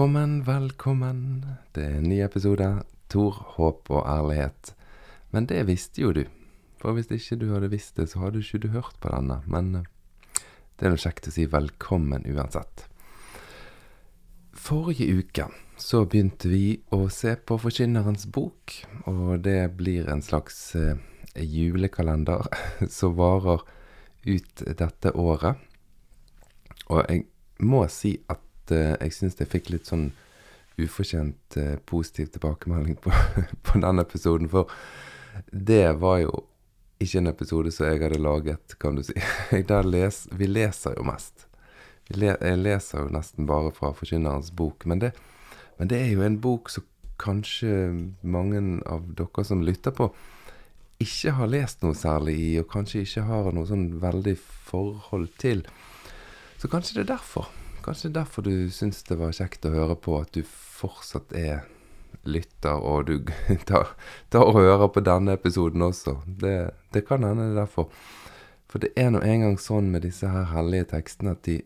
Velkommen, 0.00 0.46
velkommen. 0.46 1.18
Det 1.76 1.82
er 1.84 1.98
en 1.98 2.06
ny 2.08 2.22
episode. 2.24 2.66
Tor, 3.12 3.36
håp 3.58 3.90
og 3.92 4.06
ærlighet. 4.08 4.70
Men 5.28 5.44
det 5.44 5.66
visste 5.68 6.00
jo 6.00 6.14
du. 6.16 6.22
For 6.80 6.96
hvis 6.96 7.10
ikke 7.12 7.36
du 7.42 7.44
hadde 7.52 7.68
visst 7.68 8.00
det, 8.00 8.06
så 8.08 8.22
hadde 8.22 8.40
ikke 8.40 8.62
du 8.62 8.70
hørt 8.72 8.96
på 9.04 9.12
denne. 9.12 9.42
Men 9.44 9.68
eh, 9.76 10.40
det 10.80 10.88
er 10.88 10.96
nå 10.96 11.02
kjekt 11.04 11.28
å 11.28 11.34
si 11.36 11.44
velkommen 11.52 12.24
uansett. 12.32 12.86
Forrige 14.56 15.20
uke 15.20 15.50
så 15.76 16.06
begynte 16.08 16.48
vi 16.48 16.80
å 16.96 17.04
se 17.12 17.36
på 17.36 17.60
Forkynnerens 17.60 18.24
bok, 18.32 18.80
og 19.04 19.44
det 19.44 19.74
blir 19.76 20.08
en 20.08 20.24
slags 20.24 20.62
eh, 20.80 20.96
julekalender 21.36 22.48
som 22.88 23.20
varer 23.20 23.68
ut 24.24 24.64
dette 24.64 25.12
året. 25.12 25.60
Og 26.88 27.04
jeg 27.04 27.28
må 27.60 27.84
si 27.92 28.16
at 28.32 28.40
eh, 28.74 28.96
jeg 29.00 29.16
syns 29.16 29.38
jeg 29.40 29.50
fikk 29.50 29.70
litt 29.74 29.90
sånn 29.90 30.10
ufortjent 30.80 31.56
eh, 31.60 31.76
positiv 31.86 32.30
tilbakemelding 32.34 32.98
på, 33.02 33.12
på 33.66 33.82
den 33.82 34.02
episoden, 34.02 34.50
for 34.50 34.70
det 35.50 35.86
var 36.00 36.22
jo 36.24 36.32
ikke 37.00 37.22
en 37.22 37.30
episode 37.30 37.72
som 37.72 37.88
jeg 37.88 38.02
hadde 38.02 38.20
laget, 38.20 38.76
kan 38.80 38.98
du 38.98 39.04
si. 39.06 39.16
Les, 39.94 40.24
vi 40.36 40.48
leser 40.48 40.98
jo 40.98 41.06
mest. 41.08 41.46
Le, 42.12 42.34
jeg 42.34 42.58
leser 42.60 43.06
jo 43.06 43.14
nesten 43.14 43.46
bare 43.48 43.70
fra 43.72 43.92
Forkynnerens 43.96 44.50
bok, 44.56 44.84
men 44.90 45.00
det, 45.00 45.14
men 45.78 45.88
det 45.88 46.00
er 46.00 46.10
jo 46.12 46.26
en 46.26 46.40
bok 46.42 46.68
som 46.72 46.84
kanskje 47.20 47.70
mange 48.22 48.60
av 48.88 49.06
dere 49.16 49.44
som 49.44 49.64
lytter 49.64 49.94
på, 49.96 50.10
ikke 51.00 51.32
har 51.38 51.48
lest 51.48 51.84
noe 51.84 51.96
særlig 51.96 52.36
i, 52.36 52.50
og 52.60 52.68
kanskje 52.72 53.04
ikke 53.06 53.24
har 53.28 53.48
noe 53.56 53.68
sånn 53.68 53.86
veldig 54.02 54.36
forhold 54.68 55.30
til. 55.40 55.64
Så 56.60 56.68
kanskje 56.68 56.98
det 56.98 57.06
er 57.06 57.14
derfor. 57.14 57.48
Kanskje 57.84 58.10
er 58.10 58.16
derfor 58.20 58.44
du 58.44 58.54
syns 58.72 59.02
det 59.08 59.16
var 59.20 59.32
kjekt 59.36 59.64
å 59.64 59.72
høre 59.72 59.96
på, 59.96 60.18
at 60.20 60.34
du 60.36 60.42
fortsatt 60.44 61.32
er 61.36 61.62
lytter, 62.28 62.76
og 62.76 63.06
du 63.08 63.30
tar, 63.70 63.94
tar 64.28 64.48
og 64.48 64.58
hører 64.60 64.90
på 64.92 65.02
denne 65.04 65.36
episoden 65.38 65.84
også. 65.86 66.18
Det, 66.26 66.56
det 66.92 67.06
kan 67.08 67.24
hende 67.24 67.48
det 67.48 67.54
er 67.54 67.62
derfor. 67.62 67.88
For 68.70 68.82
det 68.82 68.92
er 69.00 69.10
nå 69.14 69.22
engang 69.26 69.56
sånn 69.58 69.88
med 69.90 70.04
disse 70.06 70.28
her 70.30 70.50
hellige 70.52 70.90
tekstene 70.92 71.34
at 71.34 71.42
de, 71.48 71.60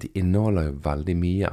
de 0.00 0.12
inneholder 0.16 0.70
jo 0.70 0.78
veldig 0.86 1.16
mye. 1.20 1.50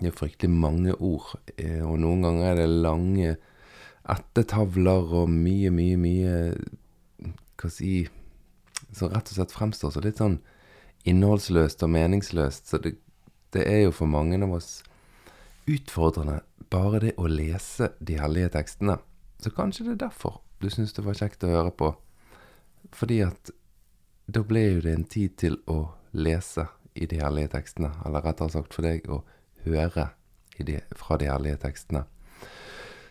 Det 0.00 0.10
er 0.10 0.16
fryktelig 0.16 0.52
mange 0.52 0.96
ord, 0.96 1.36
eh, 1.56 1.82
og 1.84 2.00
noen 2.02 2.24
ganger 2.26 2.50
er 2.50 2.58
det 2.62 2.82
lange 2.84 3.36
ettertavler 4.06 5.14
og 5.22 5.30
mye, 5.32 5.72
mye, 5.74 5.96
mye 5.98 6.34
Hva 7.58 7.70
si 7.72 8.04
Som 8.94 9.10
rett 9.10 9.32
og 9.32 9.38
slett 9.38 9.54
fremstår 9.54 9.90
som 9.90 10.04
litt 10.04 10.20
sånn 10.20 10.36
innholdsløst 11.06 11.82
og 11.86 11.92
meningsløst. 11.94 12.70
Så 12.70 12.80
det, 12.82 12.96
det 13.54 13.66
er 13.70 13.86
jo 13.86 13.94
for 13.94 14.10
mange 14.10 14.38
av 14.42 14.56
oss 14.58 14.80
utfordrende 15.66 16.40
bare 16.70 17.02
det 17.02 17.14
å 17.18 17.28
lese 17.30 17.92
de 17.98 18.18
hellige 18.20 18.54
tekstene. 18.58 18.98
Så 19.42 19.52
kanskje 19.54 19.86
det 19.86 19.96
er 19.96 20.04
derfor 20.08 20.40
du 20.58 20.70
syns 20.72 20.94
det 20.96 21.04
var 21.04 21.18
kjekt 21.18 21.44
å 21.44 21.52
høre 21.52 21.72
på. 21.76 21.92
Fordi 22.96 23.20
at 23.26 23.52
da 24.26 24.42
ble 24.46 24.62
jo 24.76 24.82
det 24.82 24.94
en 24.96 25.06
tid 25.06 25.36
til 25.38 25.58
å 25.70 25.82
lese 26.16 26.66
i 26.96 27.06
de 27.06 27.20
hellige 27.20 27.52
tekstene. 27.54 27.92
Eller 28.06 28.24
rettere 28.24 28.54
sagt 28.54 28.74
for 28.74 28.86
deg 28.86 29.06
å 29.12 29.20
høre 29.66 30.10
de, 30.58 30.80
fra 30.96 31.18
de 31.20 31.28
hellige 31.28 31.60
tekstene. 31.66 32.06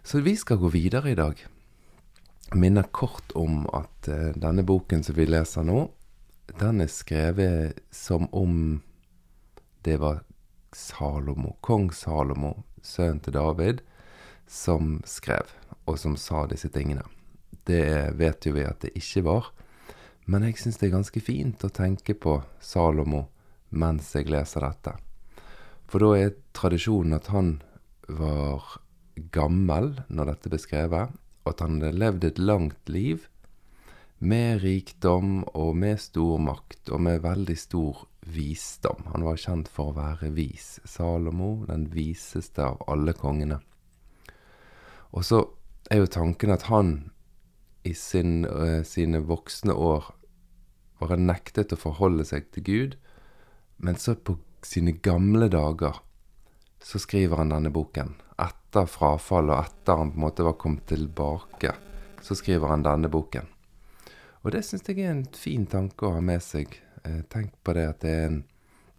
Så 0.06 0.22
vi 0.26 0.36
skal 0.38 0.60
gå 0.62 0.72
videre 0.74 1.14
i 1.14 1.18
dag. 1.18 1.38
Minner 2.54 2.90
kort 2.94 3.34
om 3.38 3.64
at 3.74 4.10
uh, 4.10 4.34
denne 4.38 4.66
boken 4.66 5.04
som 5.06 5.18
vi 5.18 5.28
leser 5.30 5.66
nå, 5.66 5.88
den 6.54 6.82
er 6.82 6.92
skrevet 6.92 7.82
som 7.92 8.28
om 8.34 8.82
det 9.86 9.98
var 10.02 10.24
Salomo, 10.76 11.56
kong 11.62 11.92
Salomo, 11.94 12.64
sønnen 12.84 13.22
til 13.24 13.36
David, 13.38 13.82
som 14.48 15.00
skrev, 15.08 15.50
og 15.86 16.00
som 16.00 16.18
sa 16.20 16.46
disse 16.50 16.70
tingene. 16.74 17.06
Det 17.66 18.14
vet 18.20 18.46
jo 18.46 18.54
vi 18.58 18.66
at 18.68 18.84
det 18.84 18.94
ikke 18.98 19.24
var, 19.26 19.52
men 20.26 20.46
jeg 20.46 20.60
syns 20.60 20.80
det 20.82 20.90
er 20.90 20.98
ganske 20.98 21.22
fint 21.22 21.64
å 21.66 21.74
tenke 21.74 22.18
på 22.18 22.40
Salomo 22.62 23.28
mens 23.76 24.12
jeg 24.16 24.30
leser 24.32 24.66
dette. 24.66 24.96
For 25.90 26.02
da 26.02 26.12
er 26.18 26.36
tradisjonen 26.56 27.18
at 27.18 27.30
han 27.34 27.56
var 28.08 28.80
gammel 29.34 29.94
når 30.10 30.32
dette 30.32 30.52
ble 30.52 30.60
skrevet, 30.62 31.14
og 31.46 31.52
at 31.54 31.62
han 31.62 31.80
hadde 31.80 32.02
levd 32.02 32.28
et 32.30 32.42
langt 32.42 32.92
liv 32.92 33.28
med 34.26 34.62
rikdom 34.64 35.44
og 35.54 35.76
med 35.78 36.00
stor 36.02 36.40
makt 36.42 36.90
og 36.94 37.02
med 37.06 37.22
veldig 37.24 37.56
stor 37.60 38.06
visdom. 38.26 39.06
Han 39.14 39.26
var 39.28 39.40
kjent 39.40 39.70
for 39.70 39.92
å 39.92 39.98
være 40.00 40.32
vis. 40.34 40.80
Salomo, 40.86 41.66
den 41.70 41.88
viseste 41.94 42.66
av 42.66 42.82
alle 42.90 43.14
kongene. 43.18 43.60
Og 45.14 45.26
så 45.28 45.44
er 45.92 46.02
jo 46.02 46.12
tanken 46.12 46.54
at 46.56 46.66
han 46.72 46.96
i 47.86 47.94
sin, 47.94 48.48
uh, 48.50 48.82
sine 48.84 49.22
voksne 49.22 49.76
år 49.78 50.10
bare 51.00 51.20
nektet 51.22 51.76
å 51.76 51.80
forholde 51.80 52.26
seg 52.26 52.50
til 52.56 52.66
Gud, 52.66 52.98
men 53.78 54.00
så 54.02 54.16
på 54.16 54.40
sine 54.66 54.96
gamle 55.06 55.52
dager 55.54 56.02
så 56.82 57.02
skriver 57.02 57.44
han 57.44 57.52
denne 57.54 57.72
boken 57.74 58.16
etter 58.42 58.88
frafallet 58.90 59.54
og 59.56 59.68
etter 59.68 60.00
han 60.02 60.12
på 60.12 60.20
en 60.20 60.26
måte 60.26 60.48
var 60.48 60.58
kommet 60.60 60.88
tilbake, 60.90 61.76
så 62.22 62.36
skriver 62.36 62.74
han 62.74 62.84
denne 62.84 63.12
boken. 63.12 63.55
Og 64.46 64.54
det 64.54 64.62
syns 64.62 64.86
jeg 64.86 65.02
er 65.02 65.10
en 65.10 65.24
fin 65.34 65.64
tanke 65.66 66.06
å 66.06 66.20
ha 66.20 66.22
med 66.22 66.44
seg. 66.46 66.76
Eh, 67.02 67.24
tenk 67.34 67.56
på 67.66 67.74
det 67.74 67.86
at 67.90 68.04
det 68.06 68.12
er 68.14 68.28
en, 68.28 68.44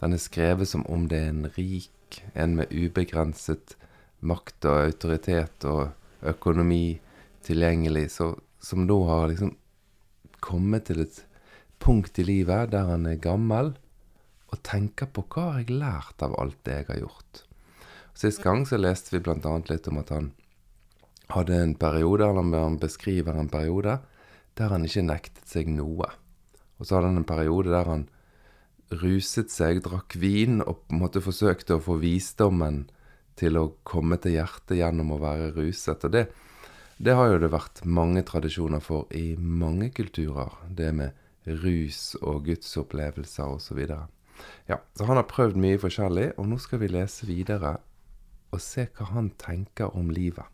den 0.03 0.17
er 0.17 0.21
skrevet 0.21 0.67
som 0.67 0.83
om 0.91 1.05
det 1.07 1.21
er 1.23 1.29
en 1.31 1.47
rik, 1.55 2.19
en 2.35 2.57
med 2.59 2.73
ubegrenset 2.75 3.77
makt 4.27 4.67
og 4.67 4.81
autoritet 4.89 5.67
og 5.71 6.27
økonomi 6.27 6.99
tilgjengelig, 7.47 8.09
så, 8.17 8.33
som 8.59 8.89
da 8.91 8.97
har 9.07 9.29
liksom 9.31 9.55
kommet 10.43 10.89
til 10.91 11.05
et 11.05 11.21
punkt 11.79 12.19
i 12.19 12.27
livet 12.27 12.73
der 12.75 12.91
han 12.91 13.07
er 13.07 13.23
gammel, 13.23 13.77
og 14.51 14.63
tenker 14.67 15.07
på 15.15 15.23
hva 15.31 15.47
har 15.53 15.63
jeg 15.63 15.79
lært 15.79 16.27
av 16.27 16.35
alt 16.43 16.59
det 16.67 16.81
jeg 16.81 16.89
har 16.91 17.01
gjort. 17.05 17.45
Sist 18.19 18.43
gang 18.43 18.67
så 18.67 18.81
leste 18.81 19.15
vi 19.15 19.23
bl.a. 19.23 19.55
litt 19.71 19.87
om 19.91 20.03
at 20.03 20.11
han 20.11 20.33
hadde 21.31 21.63
en 21.63 21.79
periode, 21.79 22.27
eller 22.27 22.63
han 22.65 22.83
beskriver 22.83 23.39
en 23.39 23.51
periode, 23.53 23.99
der 24.57 24.73
han 24.73 24.87
ikke 24.89 25.05
nektet 25.05 25.49
seg 25.49 25.71
noe. 25.73 26.09
Og 26.77 26.87
så 26.87 26.97
hadde 26.97 27.13
han 27.13 27.21
en 27.23 27.29
periode 27.29 27.73
der 27.73 27.89
han 27.91 28.07
ruset 29.03 29.51
seg, 29.51 29.83
drakk 29.85 30.17
vin 30.21 30.61
og 30.63 30.87
på 30.87 30.95
en 30.95 31.03
måte 31.03 31.23
forsøkte 31.25 31.77
å 31.77 31.83
få 31.83 31.99
visdommen 32.03 32.85
til 33.37 33.59
å 33.61 33.69
komme 33.85 34.19
til 34.23 34.37
hjertet 34.39 34.79
gjennom 34.79 35.13
å 35.17 35.21
være 35.21 35.53
ruset. 35.57 36.07
Og 36.07 36.15
det, 36.15 36.27
det 36.97 37.17
har 37.19 37.33
jo 37.33 37.41
det 37.43 37.53
vært 37.53 37.83
mange 37.85 38.23
tradisjoner 38.27 38.85
for 38.85 39.11
i 39.17 39.35
mange 39.37 39.91
kulturer, 39.97 40.55
det 40.69 40.93
med 40.97 41.57
rus 41.63 42.15
og 42.23 42.47
gudsopplevelser 42.49 43.59
osv. 43.59 43.83
Ja, 44.67 44.81
så 44.97 45.09
han 45.09 45.21
har 45.21 45.29
prøvd 45.31 45.59
mye 45.61 45.81
forskjellig, 45.81 46.33
og 46.41 46.49
nå 46.51 46.59
skal 46.63 46.83
vi 46.83 46.93
lese 46.93 47.29
videre 47.29 47.77
og 48.55 48.63
se 48.63 48.87
hva 48.97 49.11
han 49.13 49.33
tenker 49.41 49.95
om 49.99 50.11
livet. 50.15 50.47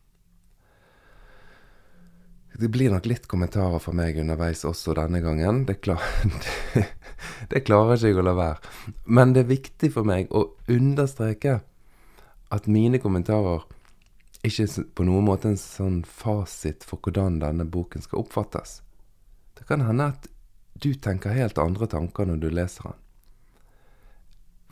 Det 2.54 2.68
blir 2.68 2.92
nok 2.92 3.06
litt 3.08 3.26
kommentarer 3.30 3.80
fra 3.80 3.94
meg 3.96 4.18
underveis 4.20 4.64
også 4.68 4.94
denne 4.98 5.22
gangen. 5.24 5.64
Det, 5.68 5.78
klar, 5.84 6.02
det, 6.74 6.86
det 7.52 7.64
klarer 7.66 7.96
ikke 7.96 8.12
jeg 8.12 8.20
å 8.20 8.26
la 8.26 8.34
være. 8.36 8.72
Men 9.04 9.32
det 9.32 9.44
er 9.44 9.54
viktig 9.54 9.92
for 9.94 10.08
meg 10.08 10.32
å 10.32 10.44
understreke 10.72 11.60
at 12.52 12.68
mine 12.68 13.00
kommentarer 13.00 13.64
ikke 14.44 14.66
på 14.94 15.06
noen 15.06 15.24
måte 15.24 15.52
en 15.52 15.60
sånn 15.60 16.02
fasit 16.04 16.84
for 16.84 17.00
hvordan 17.00 17.40
denne 17.40 17.64
boken 17.64 18.04
skal 18.04 18.24
oppfattes. 18.24 18.80
Det 19.56 19.64
kan 19.68 19.84
hende 19.86 20.10
at 20.12 20.28
du 20.82 20.92
tenker 20.98 21.36
helt 21.36 21.60
andre 21.62 21.86
tanker 21.86 22.26
når 22.26 22.42
du 22.42 22.48
leser 22.50 22.90
den. 22.90 22.98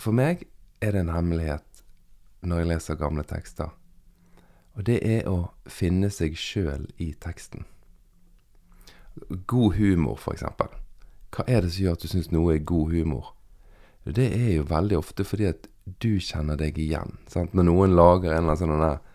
For 0.00 0.16
meg 0.16 0.46
er 0.82 0.96
det 0.96 1.04
en 1.04 1.14
hemmelighet 1.14 1.84
når 2.40 2.62
jeg 2.62 2.70
leser 2.72 3.00
gamle 3.00 3.24
tekster. 3.28 3.70
Og 4.78 4.86
det 4.86 5.00
er 5.06 5.26
å 5.28 5.50
finne 5.66 6.10
seg 6.14 6.36
sjøl 6.38 6.86
i 7.02 7.12
teksten. 7.18 7.66
God 9.50 9.76
humor, 9.76 10.20
eksempel. 10.30 10.70
Hva 11.34 11.44
er 11.46 11.64
det 11.64 11.74
som 11.74 11.84
gjør 11.84 11.98
at 11.98 12.04
du 12.04 12.10
syns 12.10 12.30
noe 12.34 12.54
er 12.54 12.64
god 12.66 12.94
humor? 12.94 13.34
Det 14.04 14.30
er 14.32 14.54
jo 14.56 14.66
veldig 14.70 14.96
ofte 14.98 15.26
fordi 15.26 15.50
at 15.50 15.68
du 16.00 16.18
kjenner 16.22 16.58
deg 16.58 16.78
igjen. 16.78 17.18
Sant? 17.30 17.54
Når 17.54 17.66
noen 17.68 17.96
lager 17.98 18.32
en 18.32 18.46
eller 18.46 18.62
annen 18.62 18.80
sånn 18.80 19.10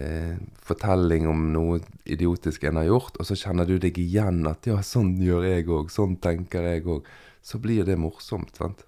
eh, 0.00 0.36
fortelling 0.64 1.26
om 1.30 1.48
noe 1.54 1.80
idiotisk 2.04 2.64
en 2.68 2.80
har 2.80 2.88
gjort, 2.90 3.18
og 3.18 3.28
så 3.28 3.38
kjenner 3.38 3.66
du 3.68 3.78
deg 3.82 3.98
igjen 3.98 4.44
at 4.46 4.66
'ja, 4.66 4.80
sånn 4.82 5.16
gjør 5.18 5.48
jeg 5.48 5.66
òg', 5.66 5.90
sånn 5.90 6.16
tenker 6.20 6.62
jeg 6.62 6.86
òg', 6.86 7.08
så 7.42 7.58
blir 7.58 7.84
det 7.84 7.98
morsomt. 7.98 8.54
sant? 8.56 8.84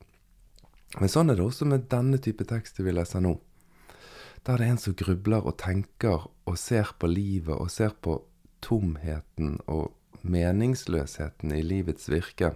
Men 1.01 1.09
sånn 1.09 1.31
er 1.31 1.37
det 1.37 1.45
også 1.45 1.65
med 1.65 1.89
denne 1.89 2.19
type 2.19 2.45
tekster 2.45 2.85
vi 2.85 2.93
leser 2.93 3.21
nå. 3.21 3.39
Da 4.43 4.55
er 4.55 4.63
det 4.63 4.69
en 4.73 4.81
som 4.83 4.95
grubler 4.99 5.45
og 5.47 5.59
tenker 5.63 6.27
og 6.51 6.59
ser 6.59 6.91
på 6.99 7.07
livet 7.07 7.55
og 7.55 7.71
ser 7.71 7.95
på 8.03 8.19
tomheten 8.63 9.61
og 9.71 9.93
meningsløsheten 10.23 11.55
i 11.55 11.63
livets 11.63 12.09
virke. 12.11 12.53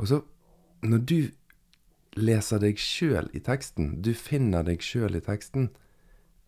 Og 0.00 0.08
så, 0.08 0.20
når 0.82 1.04
du 1.08 1.18
leser 2.16 2.62
deg 2.62 2.80
sjøl 2.80 3.28
i 3.36 3.42
teksten, 3.44 3.98
du 4.02 4.14
finner 4.16 4.64
deg 4.64 4.82
sjøl 4.84 5.18
i 5.18 5.24
teksten, 5.24 5.68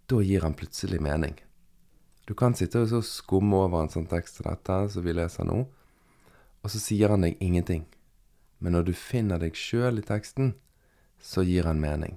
da 0.09 0.21
gir 0.23 0.47
han 0.47 0.57
plutselig 0.57 1.01
mening. 1.03 1.37
Du 2.27 2.35
kan 2.35 2.57
sitte 2.59 2.83
og 2.87 3.05
skumme 3.07 3.67
over 3.67 3.85
en 3.85 3.93
sånn 3.93 4.09
tekst 4.11 4.41
som 4.41 4.49
dette, 4.49 4.79
som 4.91 5.05
vi 5.05 5.15
leser 5.15 5.47
nå, 5.47 5.65
og 6.63 6.73
så 6.73 6.81
sier 6.83 7.13
han 7.13 7.27
deg 7.27 7.37
ingenting. 7.43 7.85
Men 8.59 8.75
når 8.75 8.89
du 8.89 8.95
finner 8.97 9.39
deg 9.43 9.59
sjøl 9.59 10.01
i 10.01 10.07
teksten, 10.07 10.55
så 11.23 11.45
gir 11.47 11.69
han 11.69 11.83
mening. 11.83 12.17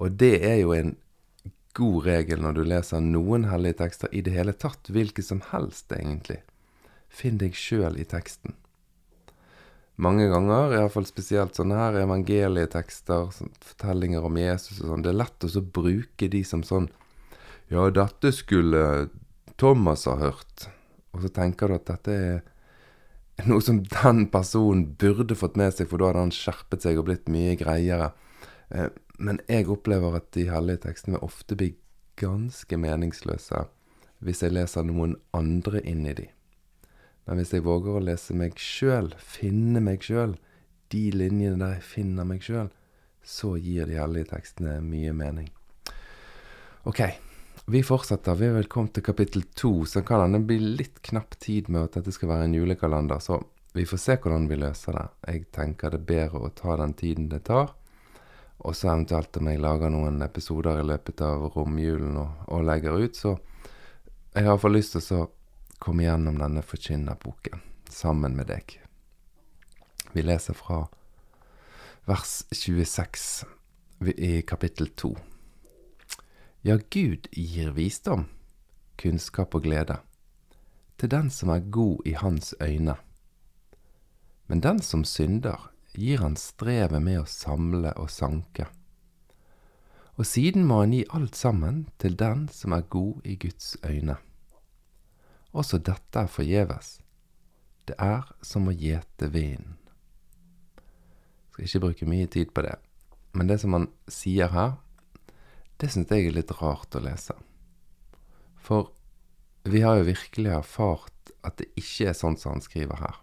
Og 0.00 0.16
det 0.20 0.38
er 0.46 0.62
jo 0.62 0.72
en 0.74 0.94
god 1.76 2.06
regel 2.06 2.40
når 2.42 2.56
du 2.56 2.62
leser 2.66 3.04
noen 3.04 3.46
hellige 3.50 3.78
tekster 3.82 4.10
i 4.16 4.22
det 4.26 4.32
hele 4.34 4.54
tatt, 4.56 4.90
hvilke 4.90 5.22
som 5.22 5.42
helst, 5.52 5.92
egentlig. 5.94 6.40
Finn 7.10 7.38
deg 7.40 7.56
sjøl 7.58 7.98
i 8.00 8.06
teksten. 8.08 8.56
Mange 10.00 10.30
ganger, 10.32 10.72
iallfall 10.78 11.04
spesielt 11.04 11.58
sånne 11.58 11.76
her 11.76 11.98
evangelietekster, 12.00 13.34
fortellinger 13.66 14.24
om 14.24 14.38
Jesus 14.40 14.78
og 14.80 14.94
sånn, 14.94 15.04
det 15.04 15.12
er 15.12 15.18
lett 15.20 15.44
å 15.44 15.64
bruke 15.80 16.30
de 16.32 16.40
som 16.46 16.64
sånn 16.64 16.88
Ja, 17.70 17.84
dette 17.94 18.32
skulle 18.34 19.10
Thomas 19.60 20.06
ha 20.08 20.16
hørt. 20.18 20.64
Og 21.14 21.22
så 21.22 21.28
tenker 21.34 21.68
du 21.70 21.76
at 21.76 21.90
dette 21.90 22.16
er 22.16 23.46
noe 23.46 23.62
som 23.62 23.82
den 23.84 24.24
personen 24.32 24.88
burde 24.98 25.36
fått 25.38 25.60
med 25.60 25.76
seg, 25.76 25.86
for 25.90 26.00
da 26.00 26.10
hadde 26.10 26.24
han 26.24 26.34
skjerpet 26.34 26.82
seg 26.82 26.98
og 26.98 27.06
blitt 27.06 27.30
mye 27.30 27.54
greiere. 27.60 28.10
Men 29.20 29.40
jeg 29.52 29.68
opplever 29.68 30.16
at 30.16 30.30
de 30.32 30.46
hellige 30.48 30.86
tekstene 30.86 31.20
ofte 31.20 31.56
blir 31.58 31.76
ganske 32.20 32.76
meningsløse 32.80 33.66
hvis 34.20 34.42
jeg 34.44 34.52
leser 34.52 34.84
noen 34.84 35.14
andre 35.36 35.80
inn 35.88 36.04
i 36.08 36.16
de. 36.16 36.26
Men 37.24 37.40
hvis 37.40 37.54
jeg 37.54 37.64
våger 37.64 37.96
å 37.96 38.04
lese 38.04 38.36
meg 38.36 38.58
sjøl, 38.60 39.12
finne 39.20 39.80
meg 39.84 40.04
sjøl, 40.04 40.34
de 40.92 41.06
linjene 41.14 41.60
der 41.60 41.78
jeg 41.78 41.86
finner 41.86 42.28
meg 42.28 42.44
sjøl, 42.44 42.68
så 43.24 43.54
gir 43.60 43.88
de 43.88 43.96
hellige 44.00 44.32
tekstene 44.32 44.78
mye 44.84 45.12
mening. 45.16 45.48
Ok, 46.88 47.00
vi 47.70 47.82
fortsetter. 47.84 48.36
Vi 48.40 48.48
er 48.48 48.56
vel 48.56 48.68
kommet 48.72 48.96
til 48.96 49.04
kapittel 49.06 49.44
to, 49.56 49.72
så 49.86 50.02
kan 50.04 50.24
hende 50.24 50.42
bli 50.48 50.58
litt 50.80 51.00
knapp 51.06 51.36
tid 51.40 51.68
med 51.68 51.86
at 51.86 52.00
dette 52.00 52.16
skal 52.16 52.32
være 52.32 52.48
en 52.48 52.56
julekalender. 52.56 53.20
Så 53.22 53.38
vi 53.76 53.84
får 53.86 54.00
se 54.04 54.16
hvordan 54.20 54.48
vi 54.50 54.60
løser 54.60 54.96
det. 54.96 55.06
Jeg 55.28 55.44
tenker 55.54 55.92
det 55.92 56.00
er 56.00 56.08
bedre 56.08 56.44
å 56.48 56.54
ta 56.56 56.76
den 56.80 56.96
tiden 56.98 57.28
det 57.32 57.44
tar. 57.48 57.76
Og 58.60 58.76
så 58.76 58.90
eventuelt 58.92 59.36
om 59.40 59.48
jeg 59.48 59.62
lager 59.62 59.92
noen 59.92 60.20
episoder 60.24 60.82
i 60.82 60.86
løpet 60.86 61.22
av 61.24 61.46
romjulen 61.54 62.18
og, 62.20 62.44
og 62.52 62.66
legger 62.68 63.00
ut, 63.00 63.16
så 63.16 63.36
jeg 64.34 64.44
har 64.44 64.52
iallfall 64.52 64.76
lyst 64.76 64.98
til 64.98 65.16
å 65.16 65.28
komme 65.80 66.04
gjennom 66.04 66.36
denne 66.38 66.62
forkynnerboken 66.62 67.62
sammen 67.90 68.36
med 68.36 68.50
deg. 68.52 68.76
Vi 70.12 70.22
leser 70.22 70.54
fra 70.58 70.84
vers 72.08 72.42
26 72.52 73.24
i 74.16 74.42
kapittel 74.42 74.92
2. 74.96 75.14
Ja, 76.62 76.76
Gud 76.76 77.30
gir 77.32 77.72
visdom, 77.72 78.26
kunnskap 79.00 79.54
og 79.56 79.64
glede, 79.64 80.00
til 81.00 81.08
den 81.12 81.30
som 81.32 81.52
er 81.54 81.64
god 81.72 82.04
i 82.04 82.12
hans 82.20 82.52
øyne. 82.60 82.98
Men 84.46 84.60
den 84.60 84.82
som 84.82 85.04
synder, 85.04 85.69
gir 85.92 86.22
han 86.22 86.36
strevet 86.38 87.02
med 87.02 87.22
å 87.22 87.28
samle 87.28 87.92
og 87.98 88.10
sanke. 88.12 88.68
Og 90.20 90.26
siden 90.28 90.66
må 90.68 90.82
han 90.82 90.92
gi 90.94 91.04
alt 91.16 91.38
sammen 91.38 91.84
til 91.98 92.16
den 92.20 92.46
som 92.52 92.74
er 92.76 92.88
god 92.92 93.24
i 93.24 93.38
Guds 93.40 93.76
øyne. 93.86 94.18
Også 95.56 95.80
dette 95.80 96.20
er 96.20 96.30
forgjeves. 96.30 96.98
Det 97.88 97.96
er 97.98 98.28
som 98.44 98.68
å 98.68 98.74
gjete 98.76 99.30
vinden. 99.32 99.78
Skal 101.50 101.66
ikke 101.66 101.82
bruke 101.86 102.10
mye 102.10 102.28
tid 102.30 102.52
på 102.54 102.62
det, 102.62 102.76
men 103.32 103.48
det 103.50 103.58
som 103.62 103.74
han 103.74 103.88
sier 104.10 104.52
her, 104.52 104.76
det 105.80 105.88
syns 105.90 106.12
jeg 106.12 106.28
er 106.28 106.36
litt 106.36 106.52
rart 106.60 106.94
å 106.94 107.02
lese. 107.02 107.34
For 108.60 108.92
vi 109.64 109.82
har 109.82 109.98
jo 109.98 110.10
virkelig 110.10 110.52
erfart 110.52 111.32
at 111.46 111.56
det 111.60 111.70
ikke 111.80 112.10
er 112.10 112.16
sånn 112.16 112.36
som 112.38 112.54
han 112.54 112.64
skriver 112.64 113.00
her. 113.00 113.16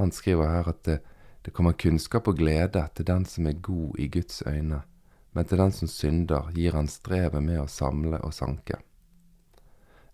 Han 0.00 0.12
skriver 0.16 0.48
her 0.48 0.68
at 0.72 0.84
det, 0.88 1.00
det 1.44 1.52
kommer 1.56 1.76
kunnskap 1.76 2.28
og 2.28 2.38
glede 2.40 2.82
til 2.94 3.06
den 3.06 3.26
som 3.28 3.46
er 3.46 3.60
god 3.60 3.98
i 4.00 4.08
Guds 4.08 4.42
øyne, 4.46 4.82
men 5.32 5.44
til 5.44 5.60
den 5.60 5.72
som 5.72 5.88
synder, 5.88 6.50
gir 6.56 6.74
han 6.76 6.88
strevet 6.88 7.42
med 7.44 7.60
å 7.60 7.68
samle 7.70 8.20
og 8.24 8.32
sanke. 8.34 8.80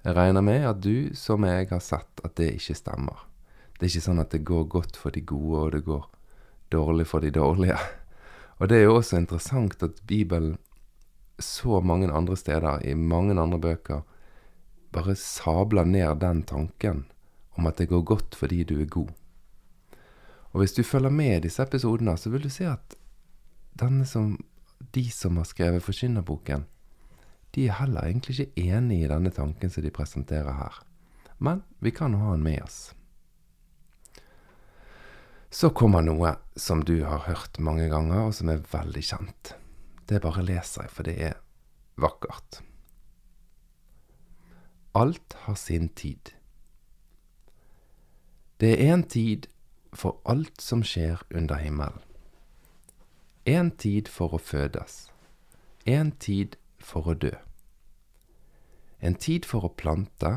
Jeg 0.07 0.15
regner 0.15 0.45
med 0.45 0.67
at 0.69 0.83
du, 0.83 1.15
som 1.19 1.47
jeg, 1.47 1.67
har 1.71 1.83
sett 1.83 2.21
at 2.25 2.37
det 2.39 2.53
ikke 2.59 2.77
stemmer. 2.79 3.25
Det 3.75 3.87
er 3.87 3.91
ikke 3.91 4.05
sånn 4.05 4.23
at 4.23 4.31
det 4.35 4.45
går 4.47 4.69
godt 4.71 4.99
for 4.99 5.15
de 5.15 5.23
gode, 5.27 5.63
og 5.65 5.73
det 5.75 5.83
går 5.87 6.05
dårlig 6.71 7.07
for 7.11 7.25
de 7.25 7.33
dårlige. 7.35 7.79
Og 8.59 8.71
det 8.71 8.79
er 8.79 8.87
jo 8.87 8.95
også 8.97 9.19
interessant 9.21 9.83
at 9.85 9.99
Bibelen 10.09 10.55
så 11.39 11.83
mange 11.85 12.09
andre 12.09 12.37
steder, 12.41 12.81
i 12.89 12.95
mange 12.95 13.35
andre 13.37 13.59
bøker, 13.61 14.01
bare 14.97 15.15
sabler 15.21 15.85
ned 15.85 16.23
den 16.23 16.41
tanken 16.49 17.05
om 17.59 17.67
at 17.69 17.77
det 17.77 17.91
går 17.91 18.03
godt 18.03 18.39
fordi 18.39 18.63
du 18.65 18.79
er 18.81 18.89
god. 18.89 19.11
Og 20.57 20.63
hvis 20.63 20.73
du 20.73 20.81
følger 20.89 21.13
med 21.13 21.35
i 21.35 21.41
disse 21.45 21.61
episodene, 21.61 22.15
så 22.17 22.31
vil 22.33 22.47
du 22.47 22.49
se 22.49 22.65
at 22.65 22.95
som, 24.09 24.31
de 24.97 25.03
som 25.13 25.37
har 25.37 25.45
skrevet 25.45 25.83
Forkynnerboken, 25.85 26.63
de 27.53 27.67
er 27.69 27.77
heller 27.77 28.07
egentlig 28.09 28.39
ikke 28.41 28.63
enig 28.73 29.03
i 29.03 29.11
denne 29.11 29.29
tanken 29.37 29.69
som 29.69 29.85
de 29.85 29.91
presenterer 29.93 30.57
her. 30.57 30.79
Men 31.37 31.61
vi 31.85 31.93
kan 31.93 32.15
ha 32.17 32.31
den 32.33 32.43
med 32.47 32.63
oss. 32.65 32.95
Så 35.53 35.69
kommer 35.77 36.01
noe 36.01 36.33
som 36.57 36.81
du 36.89 37.05
har 37.05 37.27
hørt 37.29 37.61
mange 37.61 37.91
ganger, 37.93 38.25
og 38.25 38.33
som 38.39 38.49
er 38.49 38.65
veldig 38.73 39.03
kjent. 39.05 39.53
Det 40.09 40.23
bare 40.25 40.45
leser 40.47 40.87
jeg, 40.87 40.95
for 40.97 41.05
det 41.05 41.19
er 41.21 41.37
vakkert. 42.01 42.63
Alt 44.97 45.37
har 45.45 45.61
sin 45.61 45.91
tid. 45.93 46.33
Det 48.57 48.73
er 48.81 48.95
en 48.95 49.05
tid 49.05 49.51
for 49.97 50.21
alt 50.25 50.61
som 50.61 50.85
skjer 50.85 51.23
under 51.31 51.57
himmelen. 51.61 52.03
En 53.47 53.71
tid 53.71 54.09
for 54.11 54.35
å 54.35 54.41
fødes, 54.43 55.07
en 55.87 56.11
tid 56.19 56.57
for 56.83 57.07
å 57.07 57.15
dø. 57.15 57.31
En 58.99 59.15
tid 59.15 59.47
for 59.47 59.69
å 59.69 59.71
plante, 59.71 60.33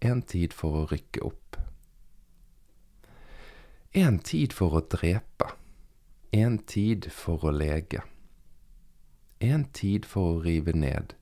en 0.00 0.22
tid 0.22 0.54
for 0.54 0.82
å 0.82 0.86
rykke 0.92 1.24
opp. 1.26 1.58
En 3.96 4.20
tid 4.20 4.54
for 4.54 4.76
å 4.76 4.84
drepe, 4.92 5.50
en 6.36 6.60
tid 6.62 7.10
for 7.10 7.48
å 7.48 7.54
lege. 7.54 8.04
En 9.40 9.66
tid 9.72 10.06
for 10.06 10.36
å 10.36 10.40
rive 10.44 10.76
ned, 10.76 11.16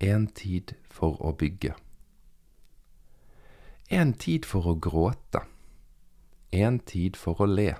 en 0.00 0.26
tid 0.26 0.74
for 0.88 1.20
å 1.20 1.34
bygge. 1.36 1.74
En 3.90 4.14
tid 4.14 4.46
for 4.46 4.70
å 4.70 4.78
gråte 4.78 5.44
en 6.52 6.80
tid 6.80 7.16
for 7.16 7.40
å 7.40 7.46
le. 7.46 7.74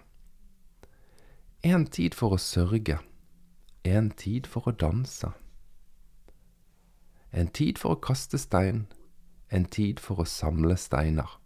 En 1.66 1.86
tid 1.86 2.14
for 2.14 2.36
å 2.36 2.38
sørge. 2.38 3.00
En 3.84 4.10
tid 4.10 4.46
for 4.46 4.68
å 4.70 4.72
danse. 4.72 5.32
En 7.32 7.50
tid 7.50 7.78
for 7.78 7.96
å 7.96 8.00
kaste 8.00 8.38
stein. 8.38 8.86
En 9.50 9.66
tid 9.66 9.98
for 10.00 10.22
å 10.22 10.28
samle 10.28 10.76
steiner. 10.78 11.38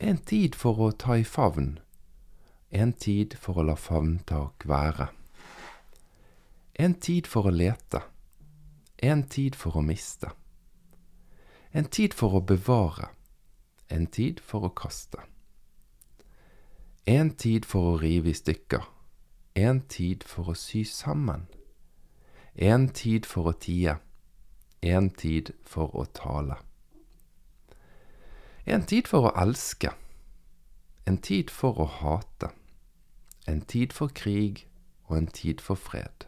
En 0.00 0.16
tid 0.16 0.56
for 0.56 0.80
å 0.80 0.90
ta 0.92 1.18
i 1.20 1.24
favn. 1.24 1.76
En 2.72 2.92
tid 2.92 3.36
for 3.40 3.60
å 3.60 3.66
la 3.68 3.76
favntak 3.76 4.64
være. 4.64 5.10
En 6.80 6.96
tid 6.96 7.28
for 7.28 7.48
å 7.48 7.52
lete. 7.52 8.02
En 9.04 9.22
tid 9.28 9.56
for 9.56 9.76
å 9.76 9.84
miste. 9.84 10.32
En 11.72 11.84
tid 11.84 12.16
for 12.16 12.40
å 12.40 12.44
bevare. 12.44 13.12
En 13.92 14.06
tid 14.08 14.40
for 14.40 14.64
å 14.64 14.72
kaste. 14.72 15.20
En 17.06 17.28
tid 17.38 17.62
for 17.62 17.92
å 17.92 17.98
rive 18.00 18.32
i 18.32 18.34
stykker, 18.34 18.82
en 19.54 19.78
tid 19.86 20.24
for 20.26 20.50
å 20.50 20.54
sy 20.58 20.80
sammen, 20.90 21.44
en 22.58 22.88
tid 22.90 23.28
for 23.30 23.46
å 23.46 23.52
tie, 23.54 23.92
en 24.82 25.06
tid 25.14 25.52
for 25.62 25.94
å 25.94 26.02
tale. 26.18 26.56
En 28.66 28.82
tid 28.82 29.06
for 29.06 29.28
å 29.28 29.30
elske, 29.38 29.92
en 31.06 31.20
tid 31.22 31.52
for 31.54 31.78
å 31.78 31.86
hate, 32.00 32.48
en 33.46 33.60
tid 33.62 33.94
for 33.94 34.10
krig 34.10 34.64
og 35.06 35.20
en 35.20 35.28
tid 35.30 35.62
for 35.62 35.78
fred. 35.78 36.26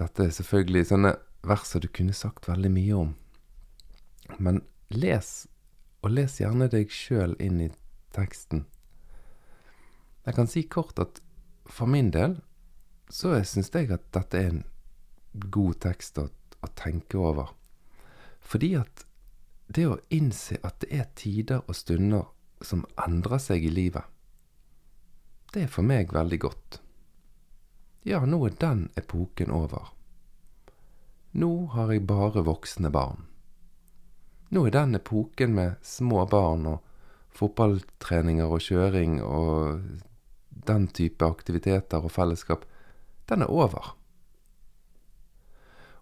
Dette 0.00 0.24
er 0.24 0.32
selvfølgelig 0.38 0.86
sånne 0.88 1.12
verser 1.44 1.84
du 1.84 1.90
kunne 1.92 2.16
sagt 2.16 2.48
veldig 2.48 2.72
mye 2.72 3.02
om, 3.02 3.12
men 4.40 4.62
les 4.88 5.44
og 6.06 6.12
les 6.14 6.38
gjerne 6.38 6.68
deg 6.70 6.92
sjøl 6.92 7.34
inn 7.42 7.58
i 7.64 7.68
teksten. 8.14 8.62
Jeg 10.26 10.38
kan 10.38 10.46
si 10.50 10.62
kort 10.70 11.00
at 11.02 11.18
for 11.66 11.90
min 11.90 12.12
del 12.14 12.38
så 13.10 13.34
syns 13.42 13.72
jeg 13.74 13.90
at 13.94 14.06
dette 14.14 14.38
er 14.38 14.52
en 14.52 14.64
god 15.50 15.80
tekst 15.82 16.18
å, 16.22 16.28
å 16.62 16.70
tenke 16.78 17.18
over. 17.18 17.50
Fordi 18.38 18.72
at 18.78 19.02
det 19.66 19.88
å 19.90 19.98
innse 20.14 20.60
at 20.62 20.78
det 20.84 20.92
er 20.94 21.10
tider 21.18 21.66
og 21.66 21.74
stunder 21.74 22.30
som 22.62 22.86
endrer 23.02 23.42
seg 23.42 23.66
i 23.66 23.74
livet, 23.74 24.06
det 25.50 25.66
er 25.66 25.72
for 25.72 25.86
meg 25.86 26.14
veldig 26.14 26.38
godt. 26.42 26.80
Ja, 28.06 28.22
nå 28.22 28.44
er 28.46 28.54
den 28.62 28.86
epoken 28.94 29.50
over. 29.50 29.90
Nå 31.34 31.52
har 31.74 31.90
jeg 31.90 32.06
bare 32.06 32.46
voksne 32.46 32.94
barn. 32.94 33.26
Nå 34.50 34.66
er 34.66 34.74
den 34.76 34.94
epoken 34.94 35.54
med 35.56 35.80
små 35.82 36.26
barn 36.30 36.66
og 36.70 36.82
fotballtreninger 37.36 38.46
og 38.46 38.62
kjøring 38.62 39.18
og 39.22 39.80
den 40.66 40.86
type 40.88 41.26
aktiviteter 41.26 42.04
og 42.04 42.12
fellesskap, 42.14 42.64
den 43.28 43.42
er 43.42 43.50
over. 43.52 43.96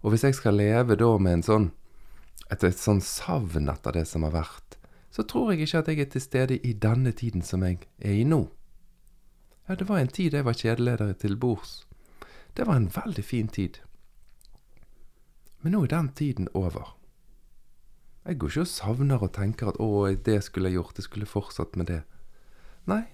Og 0.05 0.13
hvis 0.13 0.25
jeg 0.25 0.37
skal 0.37 0.59
leve 0.61 0.97
da 1.01 1.15
med 1.19 1.39
en 1.39 1.47
sånn, 1.47 1.71
et, 2.53 2.61
et 2.61 2.79
sånn 2.79 3.01
savn 3.01 3.71
etter 3.73 3.97
det 3.97 4.05
som 4.09 4.27
har 4.29 4.35
vært, 4.37 4.77
så 5.15 5.25
tror 5.25 5.53
jeg 5.53 5.65
ikke 5.65 5.81
at 5.81 5.89
jeg 5.89 6.03
er 6.03 6.11
til 6.13 6.23
stede 6.25 6.59
i 6.61 6.75
denne 6.77 7.15
tiden 7.17 7.43
som 7.47 7.65
jeg 7.65 7.87
er 8.03 8.19
i 8.19 8.27
nå. 8.29 8.43
Ja, 9.69 9.77
det 9.81 9.89
var 9.89 10.03
en 10.03 10.13
tid 10.13 10.35
jeg 10.37 10.45
var 10.45 10.59
kjedeleder 10.59 11.15
til 11.17 11.39
bords. 11.41 11.87
Det 12.55 12.67
var 12.69 12.77
en 12.77 12.91
veldig 12.93 13.25
fin 13.25 13.49
tid. 13.49 13.79
Men 15.63 15.73
nå 15.73 15.85
er 15.85 15.95
den 15.95 16.11
tiden 16.13 16.51
over. 16.53 16.93
Jeg 18.25 18.39
går 18.41 18.49
ikke 18.49 18.65
og 18.65 18.73
savner 18.73 19.23
og 19.23 19.33
tenker 19.37 19.69
at 19.69 19.77
'å, 19.77 20.17
det 20.17 20.43
skulle 20.45 20.71
jeg 20.71 20.79
gjort, 20.79 20.97
jeg 20.97 21.05
skulle 21.05 21.27
fortsatt 21.27 21.77
med 21.77 21.87
det'. 21.87 22.05
Nei, 22.87 23.05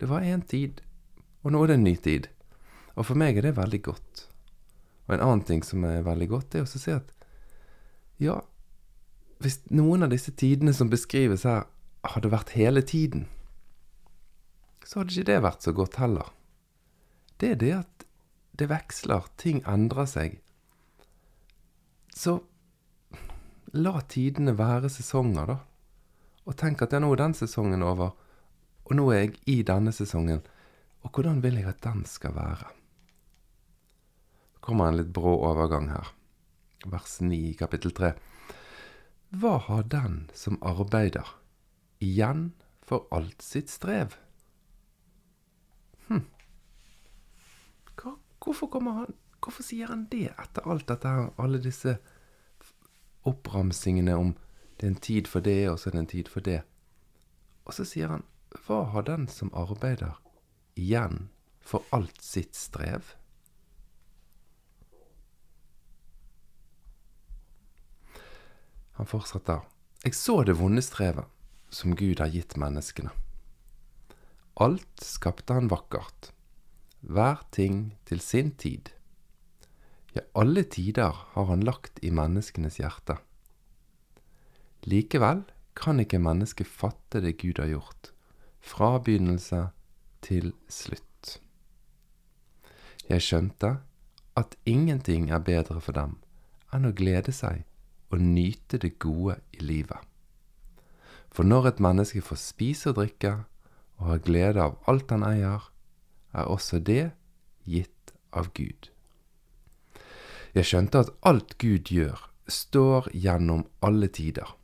det 0.00 0.08
var 0.08 0.26
én 0.26 0.42
tid, 0.42 0.80
og 1.44 1.52
nå 1.52 1.62
er 1.62 1.66
det 1.66 1.74
en 1.74 1.84
ny 1.84 1.96
tid. 1.96 2.28
Og 2.96 3.06
for 3.06 3.14
meg 3.14 3.36
er 3.36 3.42
det 3.42 3.56
veldig 3.56 3.82
godt. 3.82 4.26
Og 5.06 5.14
en 5.14 5.20
annen 5.20 5.44
ting 5.46 5.62
som 5.62 5.84
er 5.84 6.02
veldig 6.02 6.28
godt, 6.28 6.54
er 6.54 6.62
å 6.62 6.66
se 6.66 6.92
at 6.92 7.12
ja, 8.18 8.40
hvis 9.38 9.60
noen 9.70 10.02
av 10.02 10.10
disse 10.10 10.32
tidene 10.32 10.74
som 10.76 10.90
beskrives 10.90 11.46
her, 11.48 11.64
hadde 12.04 12.32
vært 12.32 12.50
hele 12.50 12.82
tiden, 12.82 13.26
så 14.84 15.00
hadde 15.00 15.12
ikke 15.12 15.30
det 15.32 15.42
vært 15.42 15.62
så 15.62 15.72
godt 15.72 15.96
heller. 15.96 16.32
Det 17.40 17.50
er 17.50 17.54
det 17.54 17.72
at 17.72 18.06
det 18.58 18.68
veksler, 18.68 19.28
ting 19.36 19.62
endrer 19.68 20.08
seg. 20.08 20.40
Så 22.16 22.40
la 23.72 24.00
tidene 24.08 24.54
være 24.58 24.90
sesonger, 24.90 25.52
da. 25.52 25.58
Og 26.48 26.56
tenk 26.58 26.82
at 26.82 26.94
ja, 26.94 27.00
nå 27.02 27.10
er 27.14 27.20
den 27.20 27.36
sesongen 27.36 27.84
over, 27.86 28.14
og 28.88 28.96
nå 28.96 29.06
er 29.14 29.20
jeg 29.22 29.36
i 29.52 29.60
denne 29.66 29.92
sesongen, 29.94 30.40
og 31.04 31.12
hvordan 31.14 31.42
vil 31.44 31.60
jeg 31.60 31.68
at 31.70 31.82
den 31.84 32.04
skal 32.08 32.34
være? 32.34 32.72
Det 34.56 34.64
kommer 34.64 34.90
en 34.90 34.98
litt 34.98 35.12
brå 35.14 35.36
overgang 35.46 35.88
her. 35.92 36.10
Vers 36.90 37.20
9 37.20 37.36
i 37.50 37.54
kapittel 37.56 37.94
3. 37.96 38.12
Hva 39.40 39.54
har 39.68 39.86
den 39.86 40.24
som 40.34 40.58
arbeider, 40.66 41.28
igjen 42.02 42.50
for 42.82 43.06
alt 43.14 43.44
sitt 43.44 43.70
strev? 43.70 44.16
Hm. 46.08 46.26
Hva, 47.94 48.16
hvorfor 48.40 48.80
han 48.90 49.18
Hvorfor 49.40 49.64
sier 49.64 49.88
han 49.88 50.02
det 50.12 50.34
etter 50.34 50.66
alt 50.68 50.84
dette 50.90 51.08
her, 51.08 51.30
alle 51.40 51.60
disse 51.64 51.94
oppramsingene 53.28 54.16
om 54.16 54.34
det 54.80 54.86
er 54.86 54.92
en 54.94 55.02
tid 55.04 55.28
for 55.28 55.44
det, 55.44 55.68
og 55.70 55.78
så 55.78 55.90
er 55.90 55.96
det 55.96 56.02
en 56.04 56.12
tid 56.14 56.28
for 56.32 56.44
det? 56.44 56.60
Og 57.68 57.76
så 57.76 57.84
sier 57.84 58.08
han 58.08 58.24
hva 58.66 58.82
har 58.94 59.04
den 59.06 59.28
som 59.30 59.52
arbeider, 59.54 60.16
igjen 60.74 61.28
for 61.60 61.84
alt 61.94 62.22
sitt 62.24 62.56
strev? 62.58 63.12
Han 68.98 69.08
fortsetter. 69.08 69.62
Jeg 70.04 70.16
så 70.16 70.40
det 70.44 70.58
vonde 70.58 70.82
strevet 70.84 71.28
som 71.72 71.94
Gud 71.96 72.20
har 72.20 72.32
gitt 72.34 72.56
menneskene. 72.60 73.12
Alt 74.60 75.04
skapte 75.04 75.54
han 75.56 75.70
vakkert, 75.70 76.32
hver 77.00 77.44
ting 77.54 77.94
til 78.08 78.20
sin 78.20 78.50
tid. 78.60 78.90
Ja, 80.14 80.22
alle 80.34 80.64
tider 80.64 81.14
har 81.34 81.44
han 81.46 81.62
lagt 81.62 82.00
i 82.02 82.10
menneskenes 82.10 82.80
hjerte. 82.80 83.20
Likevel 84.82 85.44
kan 85.78 86.00
ikke 86.02 86.18
mennesket 86.22 86.66
fatte 86.66 87.22
det 87.22 87.36
Gud 87.42 87.60
har 87.62 87.70
gjort, 87.70 88.10
fra 88.60 88.98
begynnelse 88.98 89.68
til 90.24 90.52
slutt. 90.68 91.38
Jeg 93.10 93.22
skjønte 93.26 93.76
at 94.38 94.56
ingenting 94.66 95.30
er 95.30 95.42
bedre 95.42 95.80
for 95.82 95.96
dem 95.96 96.18
enn 96.74 96.86
å 96.86 96.94
glede 96.94 97.32
seg 97.34 97.64
og 98.10 98.22
nyte 98.22 98.78
det 98.82 98.96
gode 99.02 99.38
i 99.54 99.62
livet. 99.62 99.98
For 101.30 101.46
når 101.46 101.70
et 101.70 101.82
menneske 101.82 102.22
får 102.22 102.38
spise 102.42 102.90
og 102.90 102.98
drikke 102.98 103.32
og 104.00 104.06
har 104.12 104.22
glede 104.26 104.62
av 104.62 104.78
alt 104.90 105.10
han 105.14 105.26
eier, 105.26 105.66
er 106.34 106.50
også 106.50 106.78
det 106.82 107.12
gitt 107.66 108.14
av 108.30 108.50
Gud. 108.54 108.90
Jeg 110.54 110.66
skjønte 110.66 111.04
at 111.04 111.12
alt 111.22 111.58
Gud 111.62 111.90
gjør, 111.92 112.18
står 112.50 113.10
gjennom 113.14 113.66
alle 113.86 114.08
tider. 114.10 114.56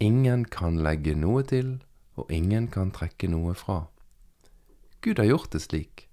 Ingen 0.00 0.44
kan 0.48 0.78
legge 0.80 1.14
noe 1.16 1.42
til 1.44 1.78
og 2.16 2.32
ingen 2.32 2.68
kan 2.72 2.90
trekke 2.92 3.28
noe 3.28 3.54
fra. 3.54 3.86
Gud 5.04 5.20
har 5.20 5.28
gjort 5.28 5.52
det 5.52 5.62
slik 5.64 6.06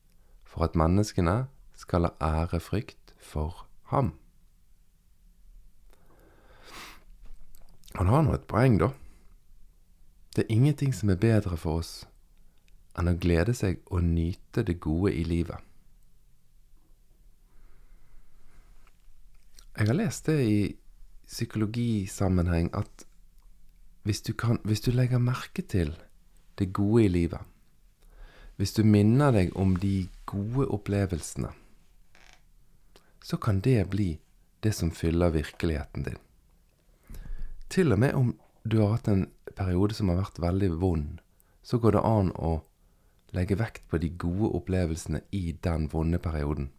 for 0.44 0.68
at 0.68 0.76
menneskene 0.76 1.46
skal 1.80 2.10
ha 2.10 2.44
ærefrykt 2.44 3.16
for 3.24 3.66
ham. 3.90 4.14
Han 7.96 8.10
har 8.10 8.24
nå 8.26 8.34
et 8.36 8.48
poeng, 8.50 8.80
da. 8.82 8.90
Det 10.36 10.44
er 10.44 10.54
ingenting 10.54 10.94
som 10.94 11.12
er 11.14 11.22
bedre 11.22 11.58
for 11.58 11.84
oss 11.84 11.94
enn 12.98 13.10
å 13.10 13.18
glede 13.18 13.54
seg 13.58 13.80
og 13.90 14.04
nyte 14.06 14.64
det 14.66 14.80
gode 14.82 15.14
i 15.14 15.24
livet. 15.26 15.58
Jeg 19.74 19.90
har 19.90 19.98
lest 19.98 20.28
det 20.30 20.42
i 20.46 20.58
psykologisammenheng 21.26 22.68
at 22.78 23.08
hvis 24.06 24.22
du, 24.22 24.34
kan, 24.38 24.60
hvis 24.64 24.84
du 24.86 24.92
legger 24.92 25.18
merke 25.18 25.64
til 25.66 25.96
det 26.60 26.74
gode 26.74 27.06
i 27.06 27.10
livet, 27.10 27.42
hvis 28.56 28.76
du 28.78 28.84
minner 28.86 29.34
deg 29.34 29.56
om 29.58 29.74
de 29.82 30.10
gode 30.30 30.68
opplevelsene, 30.68 31.50
så 33.24 33.40
kan 33.42 33.64
det 33.66 33.90
bli 33.90 34.20
det 34.62 34.76
som 34.78 34.92
fyller 34.92 35.34
virkeligheten 35.34 36.06
din. 36.06 36.22
Til 37.70 37.92
og 37.92 38.00
med 38.00 38.14
om 38.14 38.36
du 38.64 38.78
har 38.84 39.00
hatt 39.00 39.10
en 39.10 39.26
periode 39.58 39.98
som 39.98 40.12
har 40.12 40.22
vært 40.22 40.42
veldig 40.44 40.72
vond, 40.84 41.20
så 41.64 41.80
går 41.82 41.98
det 41.98 42.06
an 42.06 42.30
å 42.38 42.60
legge 43.34 43.58
vekt 43.58 43.88
på 43.90 43.98
de 43.98 44.14
gode 44.22 44.54
opplevelsene 44.60 45.24
i 45.32 45.58
den 45.66 45.90
vonde 45.90 46.22
perioden. 46.22 46.70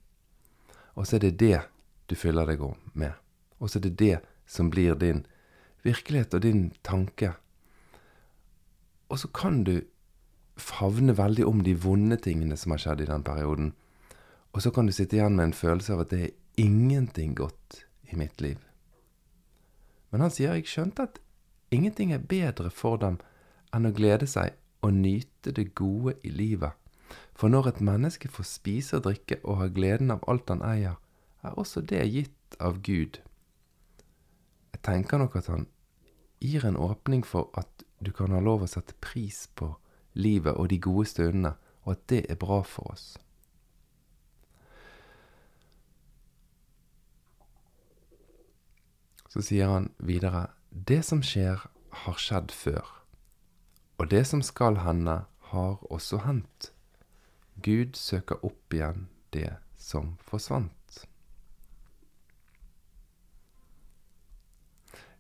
Og 0.95 1.09
så 1.09 1.19
er 1.19 1.27
det 1.27 1.39
det 1.43 1.65
du 2.07 2.15
fyller 2.19 2.47
deg 2.47 2.63
med. 2.93 3.13
Og 3.59 3.71
så 3.71 3.79
er 3.79 3.87
det 3.89 3.99
det 3.99 4.19
som 4.47 4.71
blir 4.71 4.95
din 5.01 5.25
virkelighet 5.85 6.35
og 6.35 6.43
din 6.43 6.73
tanke. 6.83 7.33
Og 9.09 9.19
så 9.19 9.29
kan 9.29 9.65
du 9.65 9.81
favne 10.57 11.17
veldig 11.17 11.47
om 11.47 11.63
de 11.65 11.75
vonde 11.75 12.17
tingene 12.17 12.57
som 12.57 12.75
har 12.75 12.83
skjedd 12.83 13.05
i 13.05 13.11
den 13.11 13.25
perioden. 13.25 13.73
Og 14.55 14.63
så 14.63 14.71
kan 14.71 14.87
du 14.87 14.93
sitte 14.93 15.17
igjen 15.17 15.37
med 15.37 15.51
en 15.51 15.57
følelse 15.57 15.95
av 15.95 16.05
at 16.05 16.13
det 16.15 16.21
er 16.25 16.37
ingenting 16.63 17.35
godt 17.35 17.85
i 18.13 18.17
mitt 18.17 18.41
liv. 18.41 18.59
Men 20.11 20.23
han 20.23 20.31
sier 20.31 20.55
jeg 20.55 20.69
skjønte 20.71 21.09
at 21.09 21.19
ingenting 21.75 22.13
er 22.15 22.23
bedre 22.23 22.71
for 22.71 23.01
dem 23.03 23.19
enn 23.75 23.89
å 23.89 23.95
glede 23.95 24.29
seg 24.31 24.55
og 24.85 24.95
nyte 24.95 25.51
det 25.57 25.73
gode 25.75 26.15
i 26.23 26.31
livet. 26.31 26.71
For 27.35 27.51
når 27.51 27.73
et 27.73 27.81
menneske 27.83 28.31
får 28.31 28.47
spise 28.47 29.01
og 29.01 29.09
drikke 29.09 29.41
og 29.43 29.59
har 29.59 29.75
gleden 29.75 30.15
av 30.15 30.23
alt 30.31 30.53
han 30.53 30.63
eier, 30.63 31.01
er 31.45 31.59
også 31.61 31.81
det 31.81 32.03
gitt 32.11 32.57
av 32.61 32.81
Gud. 32.83 33.21
Jeg 34.73 34.83
tenker 34.83 35.21
nok 35.21 35.37
at 35.37 35.51
han 35.53 35.67
gir 36.41 36.65
en 36.67 36.77
åpning 36.81 37.25
for 37.27 37.51
at 37.59 37.85
du 38.05 38.13
kan 38.13 38.33
ha 38.35 38.41
lov 38.41 38.65
å 38.65 38.71
sette 38.71 38.97
pris 39.01 39.47
på 39.57 39.75
livet 40.15 40.57
og 40.57 40.69
de 40.73 40.79
gode 40.81 41.09
stundene, 41.09 41.55
og 41.85 41.97
at 41.97 42.03
det 42.13 42.25
er 42.31 42.41
bra 42.41 42.63
for 42.67 42.93
oss. 42.95 43.07
Så 49.29 49.43
sier 49.43 49.73
han 49.73 49.91
videre 49.99 50.47
det 50.71 51.03
som 51.07 51.23
skjer, 51.27 51.65
har 52.05 52.19
skjedd 52.19 52.55
før, 52.55 52.87
og 53.99 54.11
det 54.11 54.25
som 54.31 54.43
skal 54.43 54.81
hende, 54.83 55.25
har 55.55 55.83
også 55.93 56.23
hendt. 56.25 56.71
Gud 57.63 57.95
søker 57.99 58.43
opp 58.47 58.75
igjen 58.75 59.07
det 59.35 59.53
som 59.79 60.17
forsvant. 60.27 60.74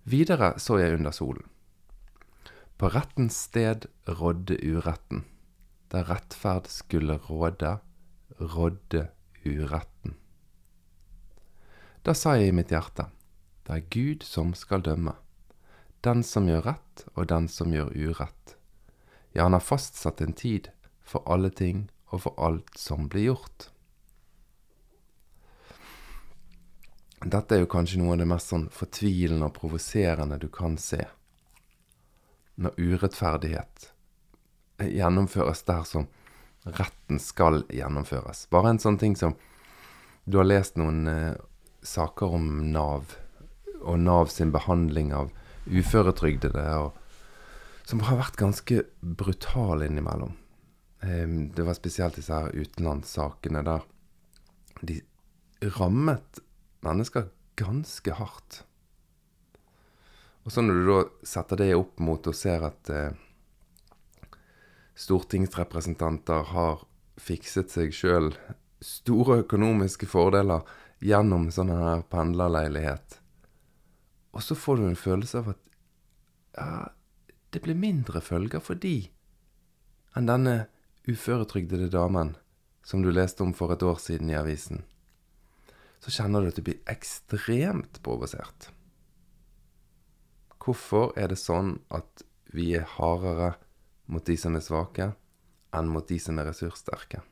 Videre 0.04 0.54
så 0.61 0.78
jeg 0.78 0.99
under 0.99 1.14
solen. 1.16 1.46
På 2.76 2.90
rettens 2.92 3.37
sted 3.46 3.87
rådde 4.08 4.58
uretten. 4.61 5.25
Der 5.92 6.04
rettferd 6.11 6.66
skulle 6.68 7.16
råde, 7.16 7.78
rådde 8.40 9.08
uretten. 9.46 10.16
Da 12.04 12.12
sa 12.12 12.34
jeg 12.37 12.50
i 12.50 12.56
mitt 12.56 12.73
hjerte, 12.75 13.06
det 13.64 13.73
er 13.73 13.87
Gud 13.88 14.25
som 14.28 14.52
skal 14.52 14.82
dømme, 14.84 15.14
den 16.04 16.20
som 16.26 16.50
gjør 16.50 16.66
rett 16.66 17.04
og 17.14 17.30
den 17.30 17.49
som 17.49 17.73
gjør 17.73 17.94
urett. 17.96 18.56
Ja, 19.32 19.46
han 19.46 19.56
har 19.56 19.64
fastsatt 19.64 20.20
en 20.20 20.37
tid 20.37 20.68
for 21.00 21.25
alle 21.25 21.49
ting 21.49 21.87
og 22.12 22.26
for 22.26 22.37
alt 22.37 22.76
som 22.76 23.08
blir 23.08 23.30
gjort. 23.30 23.70
Dette 27.25 27.57
er 27.57 27.62
jo 27.62 27.71
kanskje 27.73 28.02
noe 28.02 28.14
av 28.14 28.21
det 28.21 28.28
mest 28.28 28.50
sånn 28.52 28.66
fortvilende 28.73 29.49
og 29.49 29.57
provoserende 29.57 30.37
du 30.43 30.50
kan 30.52 30.76
se. 30.81 31.00
Når 32.61 32.76
urettferdighet 32.76 33.88
gjennomføres 34.85 35.64
der 35.64 35.87
som 35.88 36.07
retten 36.64 37.21
skal 37.21 37.62
gjennomføres. 37.73 38.47
Bare 38.52 38.75
en 38.75 38.83
sånn 38.83 39.00
ting 39.00 39.16
som 39.16 39.37
Du 40.25 40.38
har 40.38 40.47
lest 40.49 40.78
noen 40.81 41.04
eh, 41.04 41.35
saker 41.85 42.33
om 42.33 42.47
Nav, 42.73 43.11
og 43.85 43.99
Nav 44.00 44.31
sin 44.33 44.54
behandling 44.54 45.11
av 45.12 45.28
uføretrygdede, 45.69 46.62
og, 46.81 46.95
som 47.85 48.00
har 48.09 48.16
vært 48.23 48.38
ganske 48.40 48.78
brutal 49.02 49.85
innimellom. 49.85 50.33
Eh, 51.04 51.28
det 51.28 51.66
var 51.69 51.76
spesielt 51.76 52.16
disse 52.16 52.33
her 52.33 52.57
utenlandssakene 52.57 53.61
der 53.69 53.85
de 54.81 54.97
rammet 55.76 56.40
mennesker 56.84 57.28
ganske 57.58 58.14
hardt. 58.18 58.62
Og 60.44 60.52
så 60.52 60.62
når 60.64 60.80
du 60.80 60.88
da 60.90 60.98
setter 61.26 61.60
det 61.60 61.70
opp 61.76 62.00
mot 62.04 62.26
og 62.28 62.36
ser 62.36 62.66
at 62.68 62.90
eh, 62.92 63.16
stortingsrepresentanter 65.00 66.50
har 66.52 66.84
fikset 67.20 67.72
seg 67.72 67.94
sjøl 67.96 68.32
store 68.84 69.40
økonomiske 69.44 70.08
fordeler 70.10 70.66
gjennom 71.04 71.48
sånn 71.54 71.72
her 71.72 72.04
pendlerleilighet, 72.12 73.18
og 74.34 74.42
så 74.42 74.56
får 74.58 74.80
du 74.80 74.86
en 74.88 74.98
følelse 74.98 75.40
av 75.40 75.52
at 75.54 75.60
ja, 76.58 76.68
det 77.54 77.62
blir 77.64 77.78
mindre 77.78 78.20
følger 78.24 78.62
for 78.62 78.78
de 78.78 78.96
enn 80.14 80.28
denne 80.30 80.56
uføretrygdede 81.08 81.90
damen 81.92 82.34
som 82.86 83.02
du 83.02 83.10
leste 83.12 83.42
om 83.44 83.54
for 83.56 83.72
et 83.74 83.82
år 83.82 84.00
siden 84.02 84.30
i 84.30 84.38
avisen 84.38 84.84
så 86.04 86.12
kjenner 86.12 86.44
du 86.44 86.50
at 86.50 86.58
du 86.58 86.64
blir 86.66 86.80
ekstremt 86.90 88.02
provosert. 88.04 88.68
Hvorfor 90.61 91.14
er 91.16 91.30
det 91.32 91.40
sånn 91.40 91.78
at 91.92 92.25
vi 92.52 92.75
er 92.76 92.84
hardere 92.99 93.54
mot 94.12 94.25
de 94.25 94.37
som 94.37 94.56
er 94.56 94.64
svake, 94.64 95.06
enn 95.73 95.88
mot 95.88 96.04
de 96.08 96.18
som 96.20 96.37
er 96.40 96.50
ressurssterke? 96.50 97.23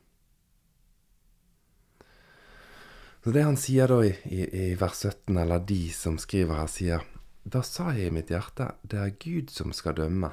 Så 3.23 3.31
det 3.31 3.45
han 3.45 3.57
sier 3.61 3.87
da 3.87 4.01
i, 4.03 4.11
i, 4.25 4.41
i, 4.43 4.65
vers 4.75 5.05
17, 5.05 5.37
eller 5.37 5.61
de 5.69 5.83
som 5.95 6.17
skriver 6.19 6.57
her, 6.59 6.67
sier 6.67 7.05
Da 7.45 7.61
sa 7.63 7.91
jeg 7.93 8.09
i 8.09 8.15
mitt 8.15 8.33
hjerte, 8.33 8.73
det 8.81 8.99
er 8.99 9.17
Gud 9.21 9.53
som 9.53 9.71
skal 9.75 9.99
dømme, 10.01 10.31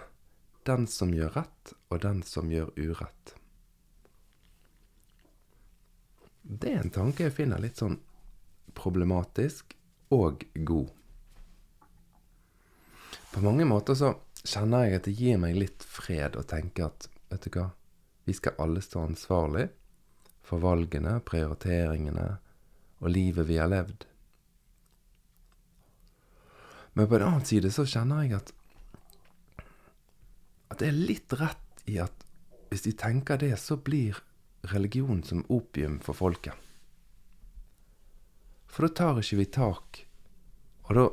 den 0.67 0.89
som 0.89 1.13
gjør 1.15 1.37
rett, 1.37 1.75
og 1.93 2.01
den 2.03 2.25
som 2.27 2.51
gjør 2.51 2.73
urett. 2.79 3.35
Det 6.43 6.73
er 6.73 6.81
en 6.83 6.95
tanke 6.95 7.29
jeg 7.29 7.37
finner 7.37 7.61
litt 7.63 7.79
sånn 7.79 8.01
problematisk 8.77 9.75
og 10.15 10.45
god. 10.55 10.91
På 13.31 13.43
mange 13.45 13.67
måter 13.69 13.95
så 13.99 14.15
kjenner 14.43 14.87
jeg 14.87 15.01
at 15.01 15.07
det 15.07 15.17
gir 15.19 15.41
meg 15.43 15.59
litt 15.59 15.85
fred 15.87 16.39
å 16.39 16.47
tenke 16.47 16.89
at 16.89 17.09
vet 17.31 17.47
du 17.47 17.59
hva, 17.59 17.69
vi 18.27 18.35
skal 18.35 18.59
alle 18.63 18.83
stå 18.83 19.05
ansvarlig 19.07 19.69
for 20.47 20.63
valgene, 20.63 21.21
prioriteringene 21.23 22.31
og 23.01 23.13
livet 23.13 23.47
vi 23.49 23.59
har 23.61 23.71
levd. 23.71 24.07
Men 26.99 27.07
på 27.07 27.17
en 27.17 27.27
annen 27.29 27.47
side 27.47 27.71
så 27.73 27.87
kjenner 27.89 28.27
jeg 28.27 28.41
at 28.41 28.57
at 30.71 30.83
det 30.83 30.91
er 30.91 30.99
litt 30.99 31.33
rett 31.35 31.87
i 31.91 31.97
at 32.03 32.27
hvis 32.71 32.85
de 32.87 32.93
tenker 32.95 33.41
det, 33.43 33.57
så 33.59 33.75
blir 33.75 34.21
religion 34.71 35.25
som 35.27 35.43
opium 35.51 35.99
for 36.05 36.15
folket. 36.15 36.55
For 38.71 38.87
da 38.87 38.95
tar 38.95 39.21
ikke 39.21 39.41
vi 39.41 39.49
tak. 39.51 40.05
Og 40.89 40.97
da 40.97 41.07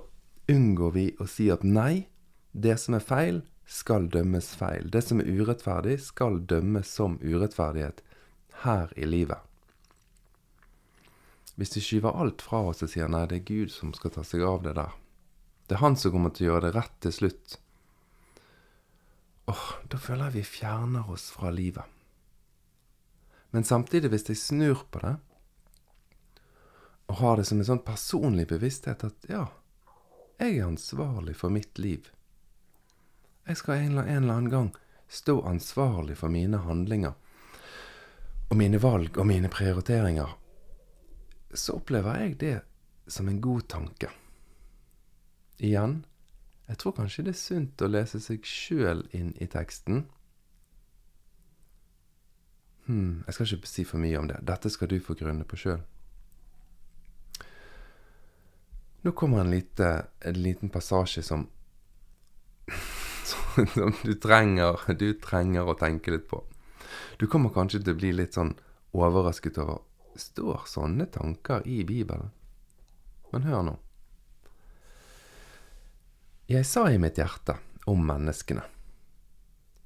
unngår 0.53 0.93
vi 0.95 1.07
å 1.19 1.27
si 1.29 1.49
at 1.53 1.65
nei, 1.65 2.07
det 2.53 2.77
som 2.81 2.97
er 2.97 3.03
feil, 3.03 3.41
skal 3.67 4.07
dømmes 4.13 4.53
feil. 4.55 4.87
Det 4.93 5.01
som 5.03 5.19
er 5.19 5.27
urettferdig, 5.27 5.97
skal 6.01 6.39
dømmes 6.47 6.87
som 6.87 7.17
urettferdighet 7.19 8.01
her 8.63 8.93
i 8.95 9.09
livet. 9.09 9.43
Hvis 11.57 11.73
vi 11.75 11.83
skyver 11.83 12.15
alt 12.15 12.43
fra 12.45 12.61
oss 12.69 12.83
og 12.85 12.91
sier 12.93 13.09
nei, 13.11 13.25
det 13.27 13.41
er 13.41 13.49
Gud 13.49 13.73
som 13.73 13.93
skal 13.97 14.13
ta 14.13 14.23
seg 14.25 14.45
av 14.45 14.61
det 14.63 14.77
der. 14.77 14.93
Det 15.67 15.75
er 15.75 15.83
Han 15.83 15.97
som 15.99 16.13
kommer 16.13 16.31
til 16.31 16.47
å 16.47 16.51
gjøre 16.51 16.67
det 16.69 16.75
rett 16.77 16.97
til 17.03 17.13
slutt. 17.15 17.57
Åh, 19.51 19.67
da 19.89 19.99
føler 19.99 20.29
jeg 20.29 20.37
vi 20.37 20.57
fjerner 20.59 21.09
oss 21.11 21.29
fra 21.33 21.51
livet. 21.51 21.83
Men 23.55 23.65
samtidig, 23.67 24.11
hvis 24.11 24.27
jeg 24.29 24.39
snur 24.39 24.83
på 24.91 25.01
det, 25.01 25.15
og 27.07 27.15
har 27.15 27.37
det 27.37 27.45
som 27.47 27.61
en 27.61 27.69
sånn 27.69 27.85
personlig 27.85 28.47
bevissthet 28.51 29.05
at 29.07 29.29
ja, 29.31 29.45
jeg 30.37 30.57
er 30.59 30.67
ansvarlig 30.67 31.37
for 31.39 31.53
mitt 31.53 31.79
liv. 31.79 32.11
Jeg 33.47 33.61
skal 33.61 33.79
en 33.79 33.95
eller 33.95 34.11
annen 34.11 34.49
gang 34.51 34.73
stå 35.07 35.39
ansvarlig 35.47 36.17
for 36.19 36.29
mine 36.29 36.59
handlinger 36.65 37.15
og 38.47 38.59
mine 38.59 38.79
valg 38.83 39.17
og 39.17 39.27
mine 39.27 39.49
prioriteringer. 39.51 40.35
Så 41.55 41.79
opplever 41.79 42.19
jeg 42.21 42.37
det 42.43 42.57
som 43.07 43.27
en 43.31 43.41
god 43.41 43.67
tanke. 43.71 44.11
Igjen, 45.63 46.01
jeg 46.67 46.77
tror 46.77 46.97
kanskje 46.99 47.23
det 47.23 47.33
er 47.33 47.39
sunt 47.39 47.81
å 47.81 47.89
lese 47.89 48.19
seg 48.21 48.45
sjøl 48.45 49.05
inn 49.15 49.31
i 49.39 49.47
teksten. 49.47 50.03
Hm, 52.87 53.23
jeg 53.25 53.35
skal 53.35 53.55
ikke 53.55 53.71
si 53.71 53.87
for 53.87 54.03
mye 54.03 54.19
om 54.19 54.27
det. 54.27 54.41
Dette 54.47 54.69
skal 54.71 54.91
du 54.91 54.99
få 55.03 55.15
grunne 55.15 55.47
på 55.47 55.59
sjøl. 55.59 55.81
Nå 59.01 59.11
kommer 59.11 59.39
en, 59.39 59.51
lite, 59.51 60.07
en 60.19 60.41
liten 60.41 60.69
passasje 60.69 61.23
som 61.23 61.47
Som 63.27 63.93
du 64.03 64.13
trenger, 64.13 64.79
du 64.93 65.13
trenger 65.19 65.67
å 65.67 65.75
tenke 65.75 66.13
litt 66.13 66.27
på. 66.29 66.39
Du 67.19 67.27
kommer 67.27 67.51
kanskje 67.51 67.81
til 67.81 67.95
å 67.95 67.99
bli 67.99 68.11
litt 68.15 68.37
sånn 68.37 68.53
overrasket 68.95 69.59
over 69.59 69.83
Står 70.17 70.63
sånne 70.65 71.05
tanker 71.13 71.65
i 71.69 71.83
Bibelen? 71.85 72.31
Men 73.29 73.43
hør 73.45 73.65
nå. 73.67 73.75
Jeg 76.49 76.65
sa 76.65 76.87
i 76.89 76.97
mitt 76.97 77.19
hjerte 77.19 77.57
om 77.85 78.01
menneskene. 78.07 78.63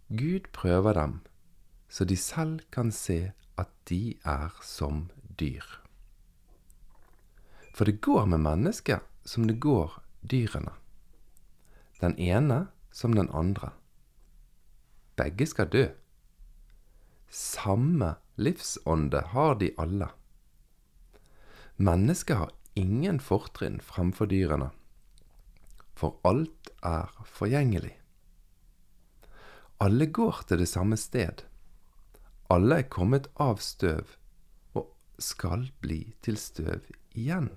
Gud 0.07 0.47
prøver 0.55 0.95
dem, 0.95 1.19
så 1.89 2.07
de 2.07 2.15
selv 2.15 2.63
kan 2.71 2.93
se 2.95 3.33
at 3.59 3.71
de 3.89 4.15
er 4.23 4.55
som 4.63 5.09
dyr. 5.39 5.80
For 7.81 7.85
det 7.85 8.01
går 8.05 8.25
med 8.25 8.39
mennesket 8.39 9.01
som 9.25 9.47
det 9.47 9.55
går 9.57 9.95
dyrene. 10.21 10.69
Den 11.97 12.13
ene 12.21 12.67
som 12.91 13.15
den 13.17 13.29
andre. 13.33 13.71
Begge 15.17 15.47
skal 15.49 15.71
dø. 15.73 15.87
Samme 17.29 18.11
livsånde 18.37 19.23
har 19.31 19.57
de 19.57 19.71
alle. 19.81 20.11
Mennesket 21.81 22.37
har 22.37 22.51
ingen 22.77 23.17
fortrinn 23.17 23.81
fremfor 23.81 24.29
dyrene, 24.29 24.69
for 25.97 26.21
alt 26.21 26.69
er 26.85 27.09
forgjengelig. 27.25 27.95
Alle 29.81 30.05
går 30.05 30.45
til 30.45 30.61
det 30.61 30.69
samme 30.69 31.01
sted. 31.01 31.41
Alle 32.45 32.83
er 32.85 32.93
kommet 32.93 33.33
av 33.41 33.57
støv 33.57 34.13
og 34.77 34.93
skal 35.17 35.71
bli 35.81 36.03
til 36.21 36.37
støv 36.37 36.85
igjen. 37.17 37.49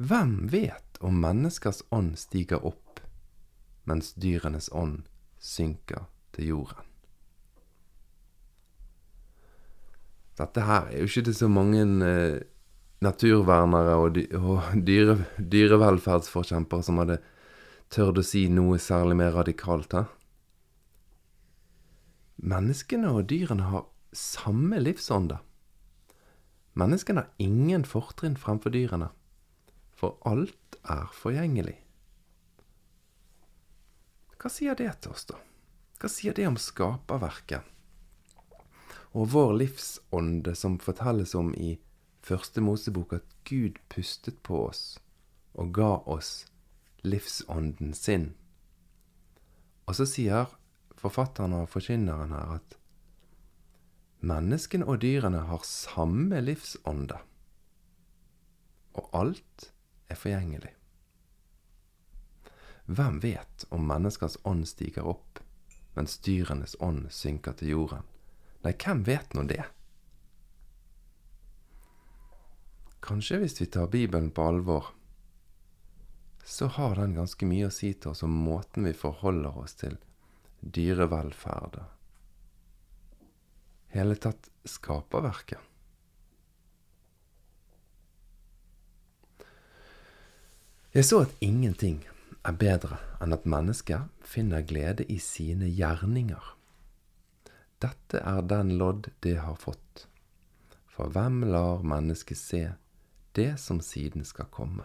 Hvem 0.00 0.48
vet 0.48 0.96
om 1.04 1.18
menneskers 1.20 1.82
ånd 1.92 2.14
stiger 2.16 2.62
opp, 2.64 3.02
mens 3.84 4.14
dyrenes 4.16 4.70
ånd 4.72 5.02
synker 5.36 6.06
til 6.32 6.54
jorden? 6.54 6.86
Dette 10.40 10.64
her 10.64 10.88
er 10.88 11.02
jo 11.02 11.10
ikke 11.10 11.26
til 11.26 11.36
så 11.36 11.50
mange 11.52 11.84
eh, 12.06 12.38
naturvernere 13.04 13.98
og, 14.00 14.16
dy 14.16 14.24
dyre 14.88 15.18
dyrevelferdsforkjempere 15.36 16.88
som 16.88 17.02
hadde 17.02 17.20
tørt 17.92 18.22
å 18.22 18.24
si 18.24 18.46
noe 18.48 18.80
særlig 18.80 19.20
mer 19.20 19.36
radikalt. 19.36 19.92
her. 19.92 20.08
Menneskene 22.40 23.12
og 23.12 23.28
dyrene 23.28 23.68
har 23.68 23.88
samme 24.16 24.80
livsånde. 24.80 25.42
Menneskene 26.72 27.26
har 27.26 27.32
ingen 27.36 27.84
fortrinn 27.84 28.40
fremfor 28.40 28.72
dyrene 28.72 29.12
for 30.00 30.16
alt 30.24 30.78
er 30.88 31.10
forgjengelig. 31.12 31.76
Hva 34.40 34.48
sier 34.48 34.78
det 34.78 34.88
til 35.04 35.12
oss, 35.12 35.26
da? 35.28 35.36
Hva 36.00 36.08
sier 36.08 36.36
det 36.36 36.46
om 36.48 36.56
skaperverket? 36.56 37.66
Og 39.12 39.28
vår 39.34 39.52
livsånde 39.58 40.54
som 40.56 40.78
fortelles 40.80 41.34
om 41.36 41.52
i 41.52 41.74
Første 42.24 42.62
Mosebok 42.64 43.14
at 43.16 43.36
Gud 43.48 43.80
pustet 43.92 44.38
på 44.46 44.62
oss 44.68 44.84
og 45.58 45.72
ga 45.76 45.92
oss 46.08 46.44
livsånden 47.02 47.94
sin. 47.96 48.30
Og 49.88 49.96
så 49.98 50.06
sier 50.06 50.52
forfatteren 51.00 51.56
og 51.56 51.68
forkynneren 51.72 52.32
her 52.36 52.54
at 52.60 52.76
menneskene 54.20 54.86
og 54.86 55.00
dyrene 55.02 55.42
har 55.48 55.64
samme 55.66 56.42
livsånde, 56.44 57.16
og 59.00 59.08
alt 59.16 59.70
er 60.10 60.18
forgjengelig. 60.18 60.72
Hvem 62.90 63.20
vet 63.22 63.66
om 63.70 63.86
menneskers 63.86 64.36
ånd 64.48 64.66
stiger 64.68 65.06
opp, 65.06 65.38
mens 65.94 66.18
dyrenes 66.26 66.74
ånd 66.82 67.06
synker 67.14 67.54
til 67.58 67.74
jorden? 67.74 68.08
Nei, 68.64 68.74
hvem 68.74 69.04
vet 69.06 69.36
nå 69.36 69.46
det? 69.48 69.62
Kanskje 73.00 73.38
hvis 73.40 73.56
vi 73.62 73.68
tar 73.72 73.88
Bibelen 73.92 74.28
på 74.34 74.48
alvor, 74.50 74.90
så 76.44 76.66
har 76.66 76.98
den 76.98 77.14
ganske 77.16 77.46
mye 77.46 77.70
å 77.70 77.72
si 77.74 77.94
til 77.94 78.12
oss 78.12 78.24
om 78.26 78.34
måten 78.44 78.84
vi 78.88 78.96
forholder 78.96 79.56
oss 79.62 79.78
til 79.80 79.96
dyrevelferd 80.60 81.80
hele 83.90 84.16
tatt 84.16 84.50
skaperverket. 84.64 85.58
Jeg 90.90 91.04
så 91.04 91.20
at 91.22 91.34
ingenting 91.38 92.00
er 92.42 92.56
bedre 92.58 92.96
enn 93.22 93.30
at 93.30 93.44
mennesker 93.46 94.08
finner 94.26 94.64
glede 94.66 95.04
i 95.06 95.20
sine 95.22 95.68
gjerninger. 95.70 96.42
Dette 97.78 98.18
er 98.26 98.40
den 98.42 98.72
lodd 98.80 99.06
det 99.22 99.36
har 99.38 99.54
fått. 99.54 100.08
For 100.90 101.12
hvem 101.14 101.44
lar 101.46 101.84
mennesket 101.86 102.38
se 102.40 102.62
det 103.38 103.52
som 103.62 103.78
siden 103.78 104.26
skal 104.26 104.50
komme? 104.50 104.82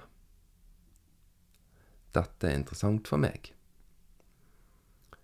Dette 2.14 2.52
er 2.52 2.60
interessant 2.60 3.10
for 3.10 3.18
meg. 3.18 3.50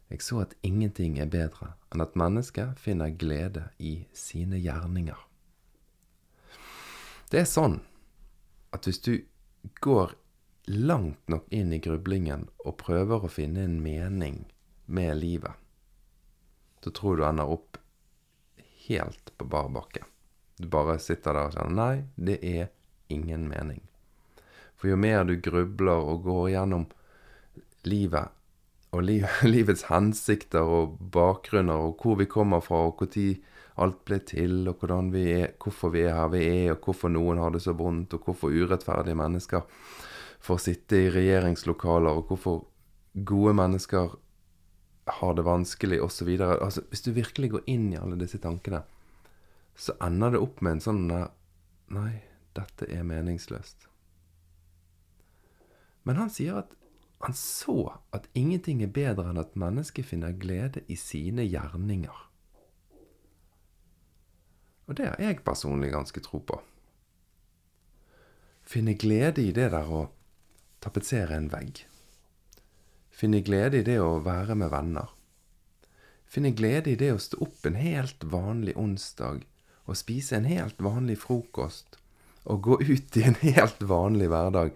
Jeg 0.10 0.26
så 0.26 0.42
at 0.48 0.56
ingenting 0.66 1.20
er 1.22 1.30
bedre 1.30 1.76
enn 1.94 2.02
at 2.02 2.18
mennesket 2.18 2.82
finner 2.82 3.14
glede 3.14 3.68
i 3.78 4.08
sine 4.18 4.58
gjerninger. 4.58 5.22
Det 7.30 7.46
er 7.46 7.48
sånn 7.48 7.78
at 8.74 8.90
hvis 8.90 9.00
du 9.06 9.14
går 9.86 10.18
langt 10.66 11.28
nok 11.28 11.48
inn 11.50 11.74
i 11.74 11.80
grublingen 11.80 12.48
og 12.66 12.78
prøver 12.82 13.26
å 13.26 13.32
finne 13.32 13.66
en 13.66 13.80
mening 13.84 14.44
med 14.86 15.18
livet, 15.18 15.54
så 16.84 16.94
tror 16.94 17.18
du 17.18 17.26
ender 17.26 17.50
opp 17.50 17.80
helt 18.88 19.32
på 19.38 19.46
bar 19.46 19.70
bakke. 19.74 20.04
Du 20.58 20.68
bare 20.70 21.00
sitter 21.02 21.34
der 21.34 21.50
og 21.50 21.56
kjenner 21.56 21.78
Nei, 21.78 21.96
det 22.16 22.38
er 22.46 22.70
ingen 23.10 23.48
mening. 23.50 23.82
For 24.78 24.92
jo 24.92 24.98
mer 24.98 25.24
du 25.26 25.36
grubler 25.42 26.06
og 26.12 26.24
går 26.26 26.52
gjennom 26.56 26.88
livet, 27.86 28.34
og 28.92 29.06
liv, 29.08 29.26
livets 29.54 29.88
hensikter 29.90 30.68
og 30.68 30.98
bakgrunner, 31.14 31.88
og 31.90 32.02
hvor 32.02 32.20
vi 32.20 32.30
kommer 32.30 32.62
fra, 32.66 32.84
og 32.90 33.02
når 33.02 33.48
alt 33.82 34.02
ble 34.06 34.20
til, 34.28 34.68
og 34.68 34.86
vi 35.14 35.26
er, 35.32 35.54
hvorfor 35.62 35.94
vi 35.94 36.06
er 36.06 36.18
her 36.18 36.32
vi 36.34 36.44
er, 36.46 36.74
og 36.76 36.86
hvorfor 36.86 37.10
noen 37.10 37.40
har 37.42 37.54
det 37.54 37.64
så 37.64 37.74
vondt, 37.78 38.14
og 38.14 38.26
hvorfor 38.26 38.54
urettferdige 38.54 39.18
mennesker 39.18 39.64
for 40.42 40.58
å 40.58 40.64
sitte 40.64 40.98
i 40.98 41.12
regjeringslokaler, 41.14 42.18
og 42.18 42.32
hvorfor 42.32 42.64
gode 43.28 43.54
mennesker 43.60 44.16
har 45.20 45.38
det 45.38 45.46
vanskelig, 45.46 46.02
osv. 46.02 46.34
Altså, 46.42 46.84
hvis 46.90 47.06
du 47.06 47.12
virkelig 47.14 47.52
går 47.56 47.70
inn 47.70 47.92
i 47.94 48.00
alle 48.00 48.18
disse 48.20 48.40
tankene, 48.42 48.84
så 49.76 49.96
ender 50.04 50.36
det 50.36 50.44
opp 50.44 50.62
med 50.62 50.78
en 50.78 50.84
sånn 50.84 51.08
Nei, 51.92 52.12
dette 52.56 52.88
er 52.88 53.04
meningsløst. 53.04 53.90
Men 56.08 56.22
han 56.22 56.30
sier 56.32 56.62
at 56.62 56.76
han 57.22 57.36
så 57.38 57.98
at 58.16 58.30
ingenting 58.34 58.80
er 58.82 58.94
bedre 58.94 59.28
enn 59.30 59.42
at 59.42 59.58
mennesket 59.60 60.08
finner 60.08 60.34
glede 60.34 60.82
i 60.90 60.96
sine 60.98 61.44
gjerninger. 61.46 62.22
Og 64.90 64.98
det 64.98 65.12
har 65.12 65.22
jeg 65.22 65.44
personlig 65.46 65.92
ganske 65.94 66.24
tro 66.24 66.40
på. 66.42 66.58
Finne 68.66 68.96
glede 68.98 69.44
i 69.44 69.54
det 69.54 69.70
der 69.76 69.92
å 69.92 70.08
tapetsere 70.82 71.38
en 71.38 71.50
vegg. 71.54 71.86
Finne 73.12 73.42
glede 73.46 73.82
i 73.82 73.86
det 73.86 74.00
å 74.02 74.20
være 74.26 74.58
med 74.58 74.72
venner. 74.74 75.12
Finne 76.26 76.54
glede 76.56 76.94
i 76.94 77.00
det 77.00 77.12
å 77.14 77.22
stå 77.22 77.42
opp 77.44 77.68
en 77.68 77.78
helt 77.78 78.24
vanlig 78.32 78.74
onsdag 78.80 79.44
og 79.86 79.98
spise 80.00 80.38
en 80.38 80.48
helt 80.48 80.80
vanlig 80.82 81.20
frokost 81.22 81.98
og 82.50 82.64
gå 82.66 82.78
ut 82.82 83.18
i 83.20 83.26
en 83.28 83.38
helt 83.44 83.84
vanlig 83.86 84.30
hverdag. 84.32 84.72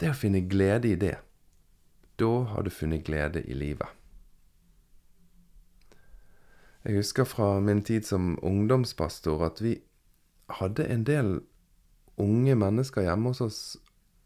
Det 0.00 0.10
å 0.10 0.18
finne 0.18 0.42
glede 0.48 0.90
i 0.90 0.98
det. 0.98 1.18
Da 2.18 2.32
har 2.50 2.64
du 2.64 2.70
funnet 2.72 3.04
glede 3.06 3.44
i 3.46 3.54
livet. 3.54 3.86
Jeg 6.82 6.98
husker 6.98 7.28
fra 7.28 7.60
min 7.62 7.84
tid 7.86 8.08
som 8.08 8.34
ungdomspastor 8.42 9.44
at 9.46 9.62
vi 9.62 9.76
hadde 10.58 10.88
en 10.90 11.04
del 11.06 11.36
unge 12.18 12.56
mennesker 12.58 13.06
hjemme 13.06 13.30
hos 13.30 13.40
oss 13.44 13.60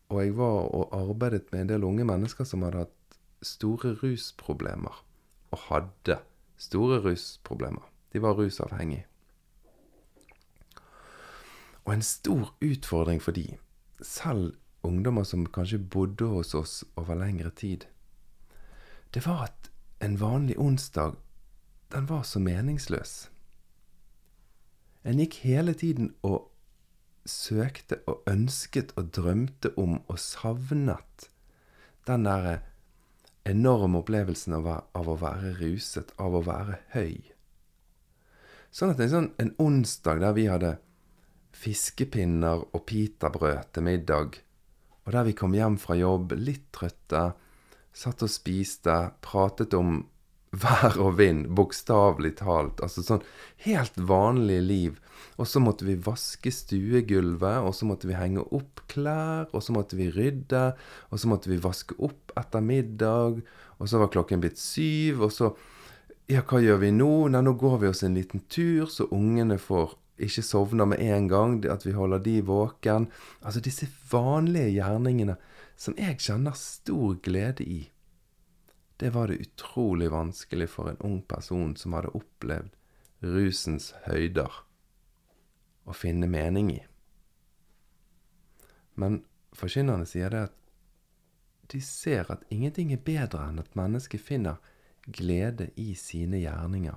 og 0.09 0.23
jeg 0.23 0.37
var 0.37 0.71
og 0.75 0.95
arbeidet 0.95 1.53
med 1.53 1.61
en 1.61 1.69
del 1.69 1.85
unge 1.85 2.05
mennesker 2.05 2.45
som 2.45 2.63
hadde 2.63 2.85
hatt 2.85 3.19
store 3.43 3.95
rusproblemer. 4.03 5.03
Og 5.51 5.59
hadde 5.69 6.19
store 6.57 7.01
rusproblemer. 7.05 7.83
De 8.13 8.23
var 8.23 8.39
rusavhengige. 8.39 9.07
Og 11.85 11.95
en 11.95 12.03
stor 12.03 12.55
utfordring 12.63 13.23
for 13.23 13.33
de, 13.33 13.57
selv 14.03 14.57
ungdommer 14.83 15.23
som 15.23 15.47
kanskje 15.47 15.79
bodde 15.79 16.27
hos 16.27 16.55
oss 16.55 16.85
over 16.97 17.15
lengre 17.15 17.51
tid, 17.51 17.87
det 19.15 19.27
var 19.27 19.43
at 19.45 19.71
en 20.03 20.21
vanlig 20.21 20.59
onsdag, 20.59 21.15
den 21.93 22.09
var 22.09 22.23
så 22.23 22.39
meningsløs. 22.39 23.31
En 25.05 25.19
gikk 25.23 25.39
hele 25.47 25.75
tiden 25.75 26.15
og 26.23 26.51
søkte 27.31 28.01
og 28.11 28.27
ønsket 28.31 28.95
og 28.97 29.13
drømte 29.17 29.73
om 29.81 29.99
og 30.07 30.19
savnet 30.23 31.29
den 32.07 32.27
derre 32.27 32.61
enorme 33.47 34.03
opplevelsen 34.03 34.57
av, 34.59 34.67
av, 34.95 35.09
å 35.09 35.17
være 35.21 35.55
ruset, 35.61 36.13
av 36.23 36.35
å 36.35 36.43
være 36.47 36.81
høy. 36.95 37.33
Sånn 38.75 38.93
at 38.93 39.01
en 39.03 39.13
sånn 39.13 39.31
en 39.43 39.55
onsdag 39.63 40.21
der 40.23 40.35
vi 40.37 40.49
hadde 40.51 40.77
fiskepinner 41.57 42.67
og 42.67 42.85
pitabrød 42.89 43.73
til 43.73 43.87
middag, 43.87 44.41
og 45.07 45.15
der 45.15 45.29
vi 45.29 45.37
kom 45.39 45.55
hjem 45.55 45.79
fra 45.81 45.97
jobb 45.99 46.35
litt 46.39 46.67
trøtte, 46.75 47.31
satt 47.97 48.25
og 48.27 48.33
spiste, 48.33 48.97
pratet 49.25 49.75
om 49.79 50.03
vær 50.63 50.97
og 51.03 51.17
vind, 51.21 51.47
bokstavelig 51.57 52.37
talt. 52.41 52.81
Altså 52.85 53.05
sånn 53.05 53.25
helt 53.67 53.97
vanlig 53.97 54.61
liv. 54.65 54.97
Og 55.37 55.49
så 55.49 55.61
måtte 55.61 55.85
vi 55.85 55.99
vaske 56.01 56.53
stuegulvet, 56.53 57.61
og 57.61 57.75
så 57.77 57.89
måtte 57.89 58.09
vi 58.09 58.17
henge 58.17 58.45
opp 58.57 58.83
klær, 58.89 59.51
og 59.53 59.65
så 59.65 59.75
måtte 59.77 59.99
vi 59.99 60.09
rydde, 60.13 60.71
og 61.11 61.21
så 61.21 61.31
måtte 61.31 61.53
vi 61.53 61.61
vaske 61.61 61.97
opp 62.03 62.33
etter 62.41 62.65
middag, 62.65 63.43
og 63.77 63.91
så 63.91 64.01
var 64.01 64.13
klokken 64.15 64.43
blitt 64.45 64.61
syv, 64.63 65.27
og 65.29 65.35
så 65.35 65.57
Ja, 66.27 66.41
hva 66.43 66.59
gjør 66.59 66.81
vi 66.81 66.89
nå? 66.91 67.29
Nei, 67.31 67.39
nå 67.47 67.53
går 67.55 67.77
vi 67.85 67.87
oss 67.87 68.01
en 68.03 68.17
liten 68.19 68.41
tur, 68.51 68.89
så 68.91 69.05
ungene 69.15 69.61
får 69.63 69.93
ikke 70.19 70.43
sovne 70.43 70.83
med 70.91 70.99
en 70.99 71.29
gang, 71.31 71.53
at 71.71 71.87
vi 71.87 71.93
holder 71.95 72.19
de 72.25 72.41
våken. 72.43 73.07
Altså 73.47 73.63
disse 73.63 73.87
vanlige 74.11 74.73
gjerningene 74.81 75.37
som 75.79 75.95
jeg 76.01 76.19
kjenner 76.25 76.57
stor 76.59 77.21
glede 77.23 77.63
i 77.63 77.85
det 78.97 79.11
var 79.15 79.29
det 79.29 79.41
utrolig 79.45 80.11
vanskelig 80.11 80.69
for 80.73 80.91
en 80.91 81.01
ung 81.05 81.23
person 81.23 81.77
som 81.77 81.97
hadde 81.97 82.15
opplevd 82.17 82.73
rusens 83.25 83.93
høyder, 84.07 84.53
å 85.87 85.95
finne 85.95 86.29
mening 86.29 86.71
i. 86.75 86.81
Men 88.97 89.21
forkynnerne 89.57 90.09
sier 90.09 90.33
det 90.33 90.47
at 90.49 90.57
de 91.73 91.81
ser 91.83 92.31
at 92.33 92.45
ingenting 92.55 92.93
er 92.95 93.03
bedre 93.03 93.49
enn 93.51 93.61
at 93.63 93.77
mennesket 93.79 94.23
finner 94.23 94.61
glede 95.07 95.71
i 95.77 95.93
sine 95.99 96.41
gjerninger. 96.43 96.97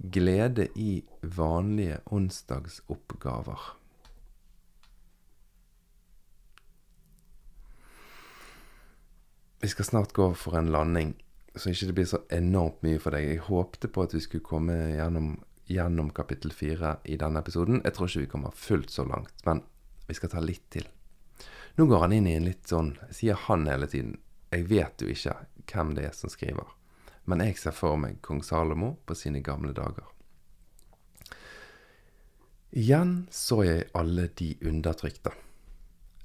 Glede 0.00 0.68
i 0.80 1.02
vanlige 1.22 2.00
onsdagsoppgaver. 2.06 3.79
Vi 9.62 9.68
skal 9.68 9.84
snart 9.84 10.12
gå 10.12 10.34
for 10.34 10.56
en 10.56 10.72
landing, 10.72 11.14
så 11.54 11.68
ikke 11.68 11.90
det 11.90 11.94
blir 11.98 12.06
så 12.08 12.22
enormt 12.32 12.80
mye 12.80 13.00
for 13.02 13.12
deg. 13.12 13.26
Jeg 13.28 13.42
håpte 13.44 13.90
på 13.92 14.06
at 14.06 14.14
vi 14.16 14.22
skulle 14.24 14.46
komme 14.46 14.76
gjennom, 14.94 15.34
gjennom 15.68 16.08
kapittel 16.16 16.54
fire 16.56 16.94
i 17.04 17.18
denne 17.20 17.42
episoden. 17.44 17.82
Jeg 17.84 17.92
tror 17.92 18.08
ikke 18.08 18.22
vi 18.22 18.30
kommer 18.32 18.54
fullt 18.56 18.94
så 18.94 19.04
langt, 19.04 19.34
men 19.44 19.60
vi 20.08 20.16
skal 20.16 20.32
ta 20.32 20.40
litt 20.40 20.64
til. 20.72 20.86
Nå 21.76 21.84
går 21.90 22.06
han 22.06 22.14
inn 22.16 22.28
i 22.30 22.38
en 22.38 22.48
litt 22.48 22.72
sånn 22.72 22.94
Sier 23.12 23.36
han 23.48 23.66
hele 23.68 23.88
tiden. 23.88 24.14
Jeg 24.50 24.64
vet 24.70 25.04
jo 25.04 25.10
ikke 25.12 25.36
hvem 25.68 25.92
det 25.98 26.06
er 26.08 26.16
som 26.16 26.32
skriver, 26.32 26.72
men 27.28 27.42
jeg 27.44 27.58
ser 27.60 27.76
for 27.76 28.00
meg 28.00 28.16
kong 28.24 28.40
Salomo 28.42 28.94
på 29.04 29.14
sine 29.14 29.42
gamle 29.44 29.74
dager. 29.76 30.08
Igjen 32.80 33.26
så 33.34 33.60
jeg 33.66 33.90
alle 33.92 34.30
de 34.40 34.54
undertrykte, 34.64 35.34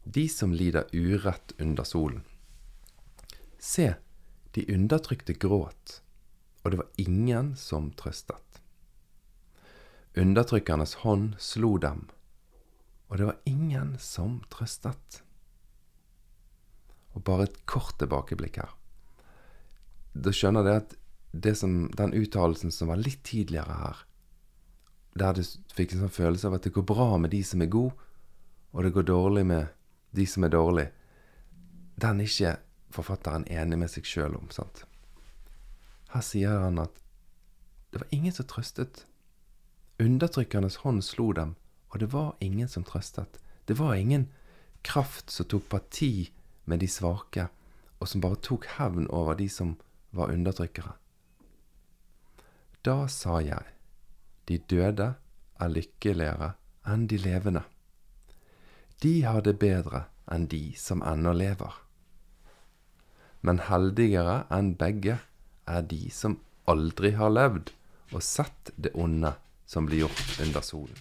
de 0.05 0.25
som 0.31 0.55
lider 0.55 0.87
urett 0.95 1.51
under 1.59 1.83
solen. 1.83 2.23
Se, 3.65 3.95
de 4.53 4.65
undertrykte 4.69 5.33
gråt, 5.41 5.99
og 6.63 6.71
det 6.71 6.77
var 6.77 7.01
ingen 7.01 7.55
som 7.57 7.89
trøstet. 7.97 8.59
Undertrykkernes 10.15 10.99
hånd 11.01 11.33
slo 11.41 11.73
dem, 11.81 12.03
og 13.09 13.17
det 13.17 13.29
var 13.31 13.39
ingen 13.49 13.95
som 13.99 14.37
trøstet. 14.53 15.21
Og 17.17 17.23
bare 17.25 17.47
et 17.47 17.57
kort 17.65 17.97
tilbakeblikk 17.99 18.59
her. 18.61 18.75
Da 20.13 20.33
skjønner 20.35 20.69
jeg 20.69 20.83
at 20.83 20.93
det 21.33 21.55
som, 21.59 21.87
den 21.97 22.13
uttalelsen 22.15 22.71
som 22.71 22.93
var 22.93 23.01
litt 23.01 23.23
tidligere 23.27 23.79
her, 23.81 24.05
der 25.17 25.35
du 25.35 25.41
fikk 25.73 25.95
en 25.95 26.05
sånn 26.05 26.13
følelse 26.13 26.51
av 26.51 26.59
at 26.59 26.67
det 26.67 26.75
går 26.75 26.85
bra 26.87 27.15
med 27.17 27.33
de 27.33 27.41
som 27.47 27.65
er 27.65 27.71
gode, 27.71 27.97
og 28.75 28.85
det 28.85 28.93
går 28.93 29.09
dårlig 29.09 29.45
med 29.47 29.73
de 30.15 30.29
som 30.29 30.45
er 30.45 30.53
dårlige, 30.53 30.93
den 31.99 32.21
er 32.21 32.29
ikke 32.29 32.55
forfatteren 32.95 33.47
enig 33.51 33.79
med 33.81 33.91
seg 33.91 34.07
sjøl 34.07 34.37
om. 34.37 34.49
sant? 34.51 34.85
Her 36.13 36.23
sier 36.23 36.63
han 36.63 36.79
at 36.79 37.01
det 37.91 38.01
var 38.01 38.15
ingen 38.15 38.33
som 38.35 38.47
trøstet. 38.47 39.05
Undertrykkernes 39.99 40.81
hånd 40.83 41.03
slo 41.03 41.31
dem, 41.31 41.55
og 41.91 41.99
det 41.99 42.09
var 42.11 42.35
ingen 42.43 42.67
som 42.67 42.83
trøstet. 42.83 43.39
Det 43.67 43.77
var 43.79 43.95
ingen 43.95 44.27
kraft 44.83 45.31
som 45.31 45.47
tok 45.47 45.69
parti 45.69 46.31
med 46.65 46.79
de 46.83 46.89
svake, 46.91 47.47
og 47.99 48.09
som 48.11 48.21
bare 48.21 48.41
tok 48.43 48.67
hevn 48.77 49.07
over 49.07 49.37
de 49.39 49.47
som 49.49 49.77
var 50.11 50.33
undertrykkere. 50.33 50.97
Da 52.85 53.07
sa 53.07 53.39
jeg, 53.41 53.63
de 54.45 54.59
døde 54.69 55.13
er 55.59 55.71
lykkeligere 55.71 56.51
enn 56.85 57.07
de 57.09 57.17
levende. 57.17 57.63
De 59.01 59.21
har 59.25 59.41
det 59.41 59.57
bedre 59.59 60.05
enn 60.31 60.45
de 60.51 60.75
som 60.77 61.01
ennå 61.03 61.33
lever. 61.33 61.84
Men 63.45 63.59
heldigere 63.67 64.39
enn 64.49 64.71
begge 64.79 65.19
er 65.69 65.83
de 65.85 66.07
som 66.09 66.39
aldri 66.65 67.11
har 67.13 67.29
levd 67.29 67.69
og 68.15 68.23
sett 68.25 68.71
det 68.73 68.89
onde 68.97 69.35
som 69.69 69.85
blir 69.85 70.05
gjort 70.05 70.39
under 70.41 70.65
solen. 70.65 70.97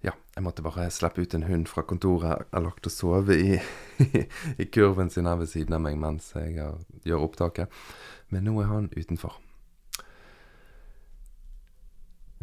Ja, 0.00 0.16
jeg 0.32 0.44
måtte 0.48 0.64
bare 0.64 0.88
slippe 0.88 1.20
ut 1.20 1.36
en 1.36 1.44
hund 1.50 1.68
fra 1.68 1.84
kontoret. 1.84 2.46
Jeg 2.46 2.54
har 2.56 2.64
lagt 2.70 2.88
å 2.88 2.94
sove 2.94 3.36
i, 3.36 3.60
i 4.62 4.72
kurven 4.72 5.12
sin 5.12 5.28
her 5.28 5.42
ved 5.44 5.52
siden 5.52 5.76
av 5.76 5.84
meg 5.84 6.00
mens 6.00 6.32
jeg 6.38 6.56
gjør 6.56 7.26
opptaket. 7.28 7.82
Men 8.32 8.48
nå 8.48 8.62
er 8.64 8.72
han 8.72 8.88
utenfor. 8.96 9.42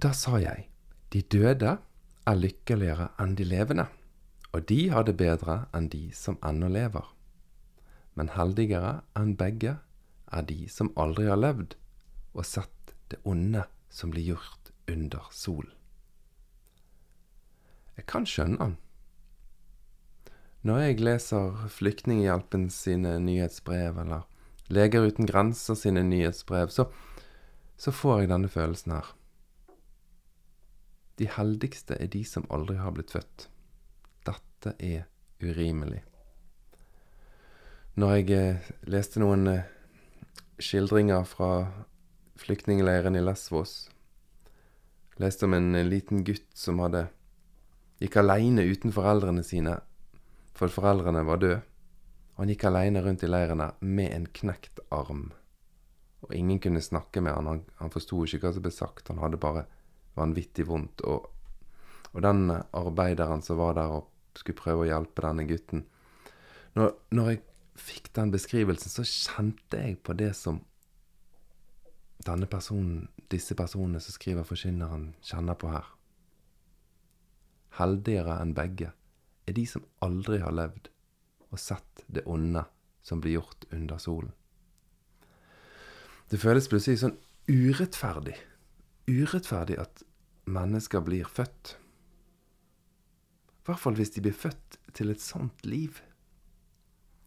Da 0.04 0.10
sa 0.12 0.36
jeg, 0.36 0.66
de 1.16 1.22
døde 1.32 1.78
er 2.28 2.36
lykkeligere 2.36 3.06
enn 3.24 3.38
de 3.40 3.46
levende, 3.48 3.86
og 4.52 4.66
de 4.68 4.90
har 4.92 5.06
det 5.08 5.16
bedre 5.22 5.62
enn 5.72 5.88
de 5.94 6.10
som 6.18 6.36
ennå 6.44 6.68
lever. 6.76 7.06
Men 8.20 8.34
heldigere 8.36 8.98
enn 9.16 9.38
begge 9.40 9.78
er 10.28 10.50
de 10.50 10.68
som 10.68 10.92
aldri 11.00 11.30
har 11.30 11.40
levd 11.40 11.78
og 12.34 12.44
sett 12.50 12.94
det 13.14 13.22
onde 13.24 13.64
som 13.88 14.12
blir 14.12 14.34
gjort 14.34 14.74
under 14.92 15.32
solen. 15.32 15.72
Jeg 17.96 18.10
kan 18.10 18.28
skjønne 18.28 18.60
han. 18.60 18.78
Når 20.68 20.84
jeg 20.84 21.02
leser 21.04 21.66
Flyktninghjelpen 21.72 22.68
sine 22.74 23.16
nyhetsbrev, 23.24 24.04
eller 24.04 24.28
Leger 24.68 25.08
uten 25.08 25.28
grenser 25.28 25.76
sine 25.80 26.04
nyhetsbrev, 26.04 26.72
så, 26.72 26.90
så 27.78 27.92
får 27.92 28.24
jeg 28.24 28.36
denne 28.36 28.52
følelsen 28.52 28.98
her. 28.98 29.12
De 31.20 31.28
heldigste 31.30 31.98
er 32.02 32.10
de 32.10 32.24
som 32.26 32.48
aldri 32.50 32.80
har 32.82 32.94
blitt 32.96 33.14
født. 33.14 33.48
Dette 34.26 34.74
er 34.80 35.06
urimelig. 35.44 36.02
Når 37.94 38.14
jeg 38.16 38.30
eh, 38.34 38.70
leste 38.90 39.22
noen 39.22 39.46
eh, 39.52 39.68
skildringer 40.58 41.28
fra 41.30 41.50
flyktningleiren 42.42 43.14
i 43.20 43.22
Lesvos, 43.22 43.76
leste 45.22 45.46
om 45.46 45.54
en 45.54 45.76
eh, 45.78 45.86
liten 45.86 46.24
gutt 46.26 46.50
som 46.58 46.82
hadde 46.82 47.06
gikk 48.02 48.18
aleine 48.18 48.66
uten 48.66 48.96
foreldrene 48.96 49.46
sine, 49.46 49.78
for 50.58 50.74
foreldrene 50.74 51.22
var 51.28 51.44
døde. 51.44 51.62
Han 52.42 52.50
gikk 52.50 52.66
aleine 52.66 53.04
rundt 53.06 53.22
i 53.22 53.30
leirene 53.30 53.70
med 53.86 54.10
en 54.10 54.26
knekt 54.34 54.82
arm. 54.90 55.28
Og 56.26 56.34
ingen 56.34 56.58
kunne 56.64 56.82
snakke 56.82 57.22
med 57.22 57.36
han, 57.36 57.46
han, 57.46 57.62
han 57.78 57.94
forsto 57.94 58.24
ikke 58.26 58.48
hva 58.48 58.54
som 58.56 58.66
ble 58.66 58.72
sagt, 58.74 59.12
han 59.12 59.22
hadde 59.22 59.38
bare 59.38 59.68
vanvittig 60.18 60.66
vondt. 60.68 61.04
Og, 61.10 61.30
og 62.14 62.22
den 62.26 62.52
arbeideren 62.52 63.44
som 63.46 63.60
var 63.62 63.78
der 63.80 63.98
og 64.00 64.10
skulle 64.38 64.60
prøve 64.60 64.86
å 64.86 64.90
hjelpe 64.90 65.22
denne 65.22 65.46
gutten 65.46 65.84
Når, 66.74 66.96
når 67.14 67.28
jeg 67.30 67.42
fikk 67.78 68.08
den 68.18 68.32
beskrivelsen, 68.34 68.90
så 68.90 69.04
kjente 69.06 69.78
jeg 69.78 70.00
på 70.06 70.16
det 70.18 70.32
som 70.38 70.62
denne 72.26 72.48
personen, 72.50 73.10
disse 73.30 73.54
personene 73.58 74.02
som 74.02 74.16
skriver 74.16 74.48
Forkynneren, 74.48 75.12
kjenner 75.22 75.58
på 75.60 75.70
her. 75.70 75.86
Heldigere 77.78 78.40
enn 78.42 78.56
begge 78.58 78.94
er 79.46 79.58
de 79.58 79.66
som 79.70 79.86
aldri 80.06 80.40
har 80.42 80.56
levd 80.56 80.90
og 81.52 81.62
sett 81.62 82.06
det 82.08 82.26
onde 82.30 82.64
som 83.06 83.22
blir 83.22 83.38
gjort 83.38 83.68
under 83.74 84.02
solen. 84.02 84.32
Det 86.32 86.40
føles 86.42 86.70
plutselig 86.72 87.04
sånn 87.04 87.18
urettferdig 87.52 88.38
urettferdig 89.08 89.78
at 89.82 90.04
mennesker 90.46 91.04
blir 91.04 91.28
født. 91.28 91.78
I 93.64 93.68
hvert 93.68 93.80
fall 93.80 93.98
hvis 93.98 94.14
de 94.16 94.24
blir 94.24 94.36
født 94.36 94.78
til 94.96 95.12
et 95.12 95.24
sånt 95.24 95.66
liv. 95.66 96.00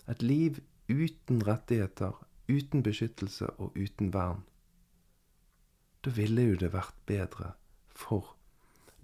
Et 0.09 0.23
liv 0.23 0.61
uten 0.89 1.43
rettigheter, 1.47 2.15
uten 2.49 2.85
beskyttelse 2.87 3.49
og 3.59 3.77
uten 3.77 4.12
vern. 4.15 4.45
Da 6.05 6.12
ville 6.15 6.51
jo 6.53 6.59
det 6.61 6.73
vært 6.75 6.97
bedre 7.09 7.55
for 7.91 8.37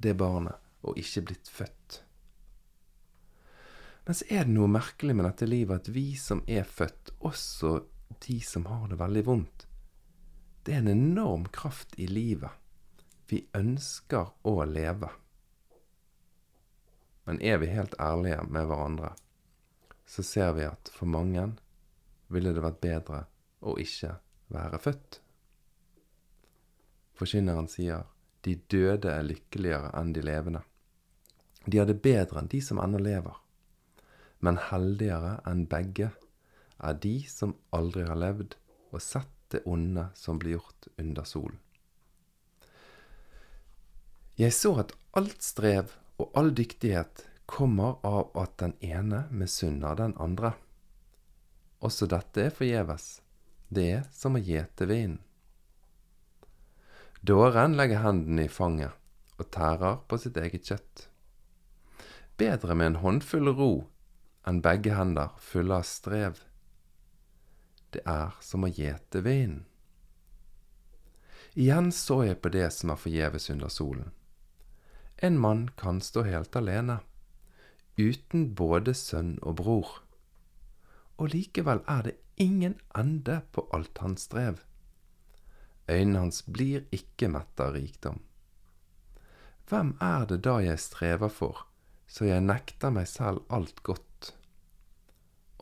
det 0.03 0.15
barnet 0.21 0.61
å 0.87 0.95
ikke 0.99 1.25
blitt 1.29 1.51
født. 1.51 2.03
Men 4.07 4.19
så 4.19 4.27
er 4.35 4.47
det 4.47 4.55
noe 4.55 4.71
merkelig 4.71 5.15
med 5.15 5.29
dette 5.29 5.47
livet 5.47 5.83
at 5.83 5.93
vi 5.95 6.13
som 6.19 6.43
er 6.51 6.67
født, 6.67 7.15
også 7.23 7.77
de 8.27 8.41
som 8.45 8.67
har 8.69 8.89
det 8.91 8.99
veldig 9.01 9.23
vondt, 9.27 9.67
det 10.63 10.75
er 10.75 10.83
en 10.83 10.93
enorm 10.93 11.47
kraft 11.55 11.95
i 11.99 12.07
livet 12.07 12.62
vi 13.33 13.43
ønsker 13.57 14.35
å 14.45 14.55
leve. 14.69 15.09
Men 17.25 17.41
er 17.41 17.61
vi 17.63 17.71
helt 17.73 17.95
ærlige 18.03 18.43
med 18.45 18.67
hverandre, 18.69 19.13
så 20.05 20.25
ser 20.27 20.53
vi 20.59 20.67
at 20.69 20.91
for 20.93 21.09
mange 21.09 21.47
ville 22.33 22.53
det 22.53 22.65
vært 22.65 22.83
bedre 22.83 23.23
å 23.63 23.77
ikke 23.81 24.17
være 24.53 24.81
født. 24.83 25.21
Forkynneren 27.17 27.71
sier 27.71 28.05
de 28.43 28.57
døde 28.73 29.13
er 29.13 29.25
lykkeligere 29.25 29.93
enn 29.97 30.13
de 30.17 30.25
levende. 30.27 30.65
De 31.65 31.79
har 31.79 31.87
det 31.87 32.01
bedre 32.03 32.43
enn 32.43 32.51
de 32.51 32.61
som 32.65 32.81
ennå 32.83 32.99
lever. 33.01 33.37
Men 34.43 34.59
heldigere 34.71 35.37
enn 35.47 35.69
begge 35.71 36.11
er 36.83 36.99
de 37.05 37.21
som 37.31 37.55
aldri 37.71 38.09
har 38.09 38.19
levd 38.19 38.57
og 38.91 39.05
sett 39.05 39.31
det 39.55 39.63
onde 39.69 40.09
som 40.19 40.41
blir 40.43 40.59
gjort 40.59 40.89
under 40.99 41.29
solen. 41.29 41.61
Jeg 44.41 44.55
så 44.57 44.79
at 44.81 44.95
alt 45.13 45.43
strev 45.45 45.93
og 46.17 46.31
all 46.39 46.55
dyktighet 46.57 47.27
kommer 47.47 47.99
av 48.07 48.31
at 48.39 48.55
den 48.63 48.73
ene 48.81 49.27
misunner 49.29 49.99
den 49.99 50.15
andre. 50.17 50.55
Også 51.85 52.09
dette 52.09 52.47
er 52.47 52.55
forgjeves. 52.55 53.21
Det 53.69 53.85
er 53.99 54.07
som 54.15 54.39
å 54.39 54.41
gjete 54.41 54.89
vinen. 54.89 55.19
Dåren 57.23 57.77
legger 57.79 58.03
hendene 58.03 58.47
i 58.49 58.51
fanget 58.51 58.97
og 59.39 59.51
tærer 59.55 60.01
på 60.09 60.19
sitt 60.19 60.39
eget 60.41 60.65
kjøtt. 60.67 61.05
Bedre 62.41 62.75
med 62.75 62.93
en 62.93 63.03
håndfull 63.03 63.53
ro 63.53 63.73
enn 64.49 64.63
begge 64.65 64.97
hender 64.97 65.37
fulle 65.39 65.77
av 65.83 65.87
strev. 65.87 66.41
Det 67.93 68.03
er 68.09 68.33
som 68.41 68.65
å 68.65 68.73
gjete 68.73 69.23
vinen. 69.23 69.63
Igjen 71.53 71.93
så 71.93 72.23
jeg 72.25 72.41
på 72.41 72.49
det 72.49 72.71
som 72.73 72.95
er 72.95 73.01
forgjeves 73.01 73.51
under 73.53 73.69
solen. 73.69 74.09
En 75.25 75.39
mann 75.39 75.69
kan 75.79 76.01
stå 76.01 76.25
helt 76.27 76.57
alene, 76.59 76.97
uten 77.95 78.49
både 78.59 78.91
sønn 78.99 79.37
og 79.47 79.61
bror. 79.61 79.93
Og 81.23 81.31
likevel 81.31 81.85
er 81.87 82.03
det 82.09 82.17
ingen 82.43 82.75
ende 82.99 83.37
på 83.55 83.69
alt 83.71 84.03
hans 84.03 84.27
strev. 84.27 84.59
Øynene 85.87 86.25
hans 86.25 86.43
blir 86.43 86.89
ikke 86.91 87.31
mette 87.31 87.63
av 87.63 87.77
rikdom. 87.79 88.19
Hvem 89.71 89.95
er 90.03 90.27
det 90.27 90.43
da 90.43 90.57
jeg 90.59 90.83
strever 90.83 91.31
for, 91.31 91.69
så 92.11 92.27
jeg 92.27 92.43
nekter 92.43 92.91
meg 92.91 93.07
selv 93.07 93.47
alt 93.47 93.79
godt? 93.87 94.35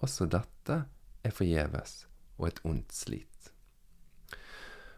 Også 0.01 0.25
dette 0.25 0.83
er 1.21 1.37
forgjeves 1.37 2.07
og 2.39 2.49
et 2.49 2.65
ondt 2.65 2.97
slit. 2.97 3.53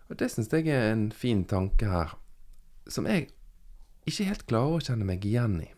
Og 0.07 0.19
Det 0.23 0.31
syns 0.31 0.53
jeg 0.53 0.71
er 0.71 0.93
en 0.93 1.09
fin 1.11 1.43
tanke 1.49 1.89
her, 1.89 2.15
som 2.87 3.11
jeg 3.11 3.33
ikke 4.09 4.27
helt 4.27 4.47
klarer 4.51 4.79
å 4.79 4.85
kjenne 4.85 5.07
meg 5.07 5.25
igjen 5.27 5.61
i. 5.63 5.69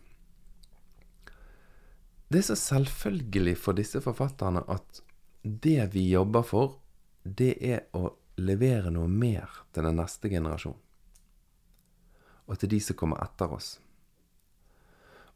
Det 2.28 2.40
er 2.40 2.46
så 2.48 2.56
selvfølgelig 2.58 3.56
for 3.60 3.76
disse 3.78 4.00
forfatterne 4.02 4.64
at 4.72 5.02
det 5.44 5.90
vi 5.92 6.08
jobber 6.08 6.44
for, 6.46 6.78
det 7.22 7.52
er 7.60 7.84
å 7.96 8.14
levere 8.40 8.90
noe 8.90 9.08
mer 9.08 9.60
til 9.72 9.86
den 9.86 10.00
neste 10.00 10.30
generasjon. 10.32 10.76
Og 12.48 12.60
til 12.60 12.72
de 12.72 12.80
som 12.82 12.96
kommer 12.98 13.22
etter 13.24 13.52
oss. 13.52 13.76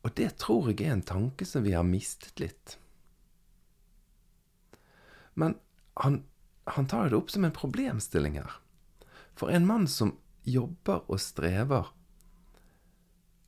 Og 0.05 0.15
det 0.17 0.33
tror 0.41 0.71
jeg 0.71 0.87
er 0.87 0.97
en 0.97 1.05
tanke 1.05 1.47
som 1.49 1.65
vi 1.67 1.75
har 1.77 1.87
mistet 1.87 2.41
litt. 2.41 2.79
Men 5.39 5.59
han, 6.03 6.23
han 6.65 6.89
tar 6.91 7.11
det 7.11 7.19
opp 7.19 7.31
som 7.31 7.45
en 7.47 7.55
problemstilling 7.55 8.39
her. 8.41 8.59
For 9.39 9.53
en 9.55 9.67
mann 9.69 9.87
som 9.91 10.17
jobber 10.49 11.05
og 11.07 11.21
strever, 11.23 11.93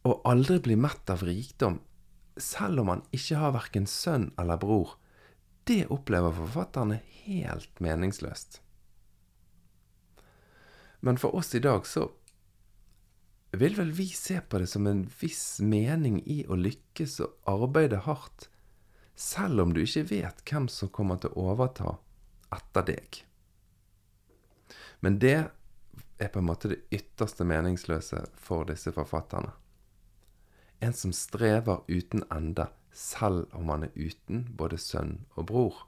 og 0.06 0.22
aldri 0.28 0.58
bli 0.64 0.76
mett 0.80 1.10
av 1.12 1.24
rikdom, 1.26 1.80
selv 2.40 2.82
om 2.82 2.92
han 2.94 3.02
ikke 3.16 3.40
har 3.40 3.54
verken 3.56 3.86
sønn 3.90 4.30
eller 4.40 4.60
bror, 4.60 4.96
det 5.68 5.84
opplever 5.92 6.32
forfatterne 6.34 7.00
helt 7.24 7.82
meningsløst. 7.84 8.60
Men 11.00 11.20
for 11.20 11.36
oss 11.36 11.54
i 11.54 11.62
dag 11.64 11.86
så 11.88 12.08
vil 13.50 13.74
vel 13.76 13.90
vi 13.92 14.06
se 14.14 14.38
på 14.40 14.60
det 14.62 14.68
som 14.70 14.86
en 14.86 15.04
viss 15.20 15.60
mening 15.60 16.20
i 16.28 16.42
å 16.46 16.58
lykkes 16.58 17.18
og 17.24 17.50
arbeide 17.50 18.02
hardt, 18.06 18.48
selv 19.16 19.64
om 19.64 19.72
du 19.74 19.82
ikke 19.82 20.06
vet 20.12 20.44
hvem 20.48 20.68
som 20.72 20.92
kommer 20.92 21.20
til 21.20 21.34
å 21.34 21.50
overta 21.52 21.96
etter 22.54 22.86
deg. 22.94 23.22
Men 25.00 25.18
det 25.20 25.38
er 26.20 26.28
på 26.32 26.40
en 26.40 26.48
måte 26.48 26.70
det 26.72 26.82
ytterste 26.92 27.44
meningsløse 27.48 28.22
for 28.36 28.68
disse 28.68 28.92
forfatterne. 28.96 29.52
En 30.80 30.94
som 30.96 31.12
strever 31.12 31.82
uten 31.88 32.24
ende, 32.32 32.68
selv 32.92 33.48
om 33.56 33.68
han 33.68 33.86
er 33.86 33.96
uten 33.96 34.46
både 34.56 34.78
sønn 34.80 35.20
og 35.36 35.46
bror. 35.50 35.82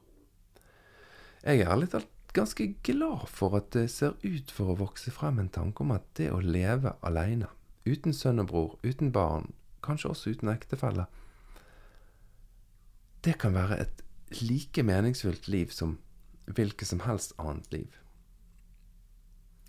Jeg 1.42 1.60
er 1.62 1.72
ærlig 1.72 1.90
talt 1.94 2.10
ganske 2.32 2.68
glad 2.84 3.26
for 3.28 3.56
at 3.58 3.72
det 3.74 3.88
ser 3.92 4.14
ut 4.22 4.52
for 4.52 4.72
å 4.72 4.78
vokse 4.78 5.12
frem 5.12 5.40
en 5.42 5.50
tanke 5.52 5.84
om 5.84 5.92
at 5.92 6.04
det 6.16 6.30
å 6.32 6.40
leve 6.40 6.94
alene, 7.04 7.48
uten 7.84 8.14
sønn 8.16 8.40
og 8.44 8.48
bror, 8.52 8.78
uten 8.84 9.12
barn, 9.12 9.50
kanskje 9.84 10.12
også 10.12 10.36
uten 10.36 10.52
ektefelle, 10.52 11.08
det 13.22 13.36
kan 13.38 13.54
være 13.54 13.80
et 13.84 14.02
like 14.40 14.82
meningsfullt 14.82 15.48
liv 15.52 15.74
som 15.74 15.98
hvilket 16.46 16.88
som 16.88 17.02
helst 17.06 17.34
annet 17.38 17.68
liv. 17.74 17.98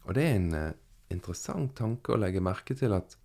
Og 0.08 0.16
det 0.18 0.24
er 0.26 0.38
en 0.38 0.56
uh, 0.56 0.72
interessant 1.14 1.76
tanke 1.78 2.14
å 2.14 2.20
legge 2.20 2.42
merke 2.44 2.76
til 2.78 2.96
at 2.96 3.18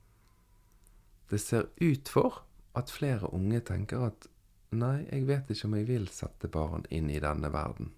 det 1.29 1.39
ser 1.43 1.69
ut 1.77 2.09
for 2.09 2.43
at 2.79 2.91
flere 2.93 3.31
unge 3.35 3.61
tenker 3.61 4.09
at 4.11 4.29
nei, 4.71 5.07
jeg 5.09 5.27
vet 5.29 5.51
ikke 5.51 5.69
om 5.69 5.77
jeg 5.79 5.89
vil 5.89 6.09
sette 6.13 6.51
barn 6.53 6.85
inn 6.95 7.09
i 7.11 7.21
denne 7.23 7.51
verden. 7.53 7.93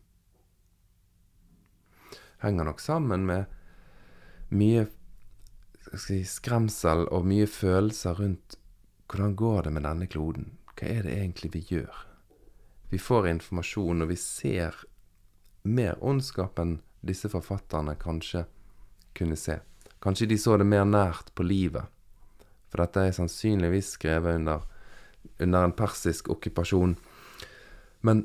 Henger 2.40 2.70
nok 2.70 2.80
sammen 2.80 3.26
med 3.28 3.44
mye 4.50 4.86
si, 5.94 6.22
skremsel 6.24 7.06
og 7.10 7.26
mye 7.28 7.46
følelser 7.50 8.18
rundt 8.22 8.56
hvordan 9.10 9.34
går 9.36 9.62
det 9.66 9.72
med 9.74 9.84
denne 9.84 10.06
kloden? 10.06 10.52
Hva 10.78 10.86
er 10.86 11.02
det 11.04 11.16
egentlig 11.18 11.50
vi 11.56 11.64
gjør? 11.74 12.06
Vi 12.90 12.98
får 12.98 13.28
informasjon, 13.28 14.02
og 14.02 14.10
vi 14.10 14.16
ser 14.18 14.76
mer 15.62 15.98
ondskap 16.02 16.58
enn 16.62 16.78
disse 17.06 17.30
forfatterne 17.30 17.96
kanskje 17.98 18.44
kunne 19.18 19.38
se. 19.38 19.58
Kanskje 20.00 20.30
de 20.30 20.38
så 20.38 20.56
det 20.56 20.66
mer 20.66 20.86
nært 20.86 21.34
på 21.34 21.44
livet. 21.44 21.90
For 22.70 22.82
dette 22.82 23.02
er 23.06 23.16
sannsynligvis 23.16 23.94
skrevet 23.96 24.38
under, 24.38 24.62
under 25.42 25.66
en 25.66 25.74
persisk 25.76 26.30
okkupasjon. 26.32 26.94
Men 28.06 28.24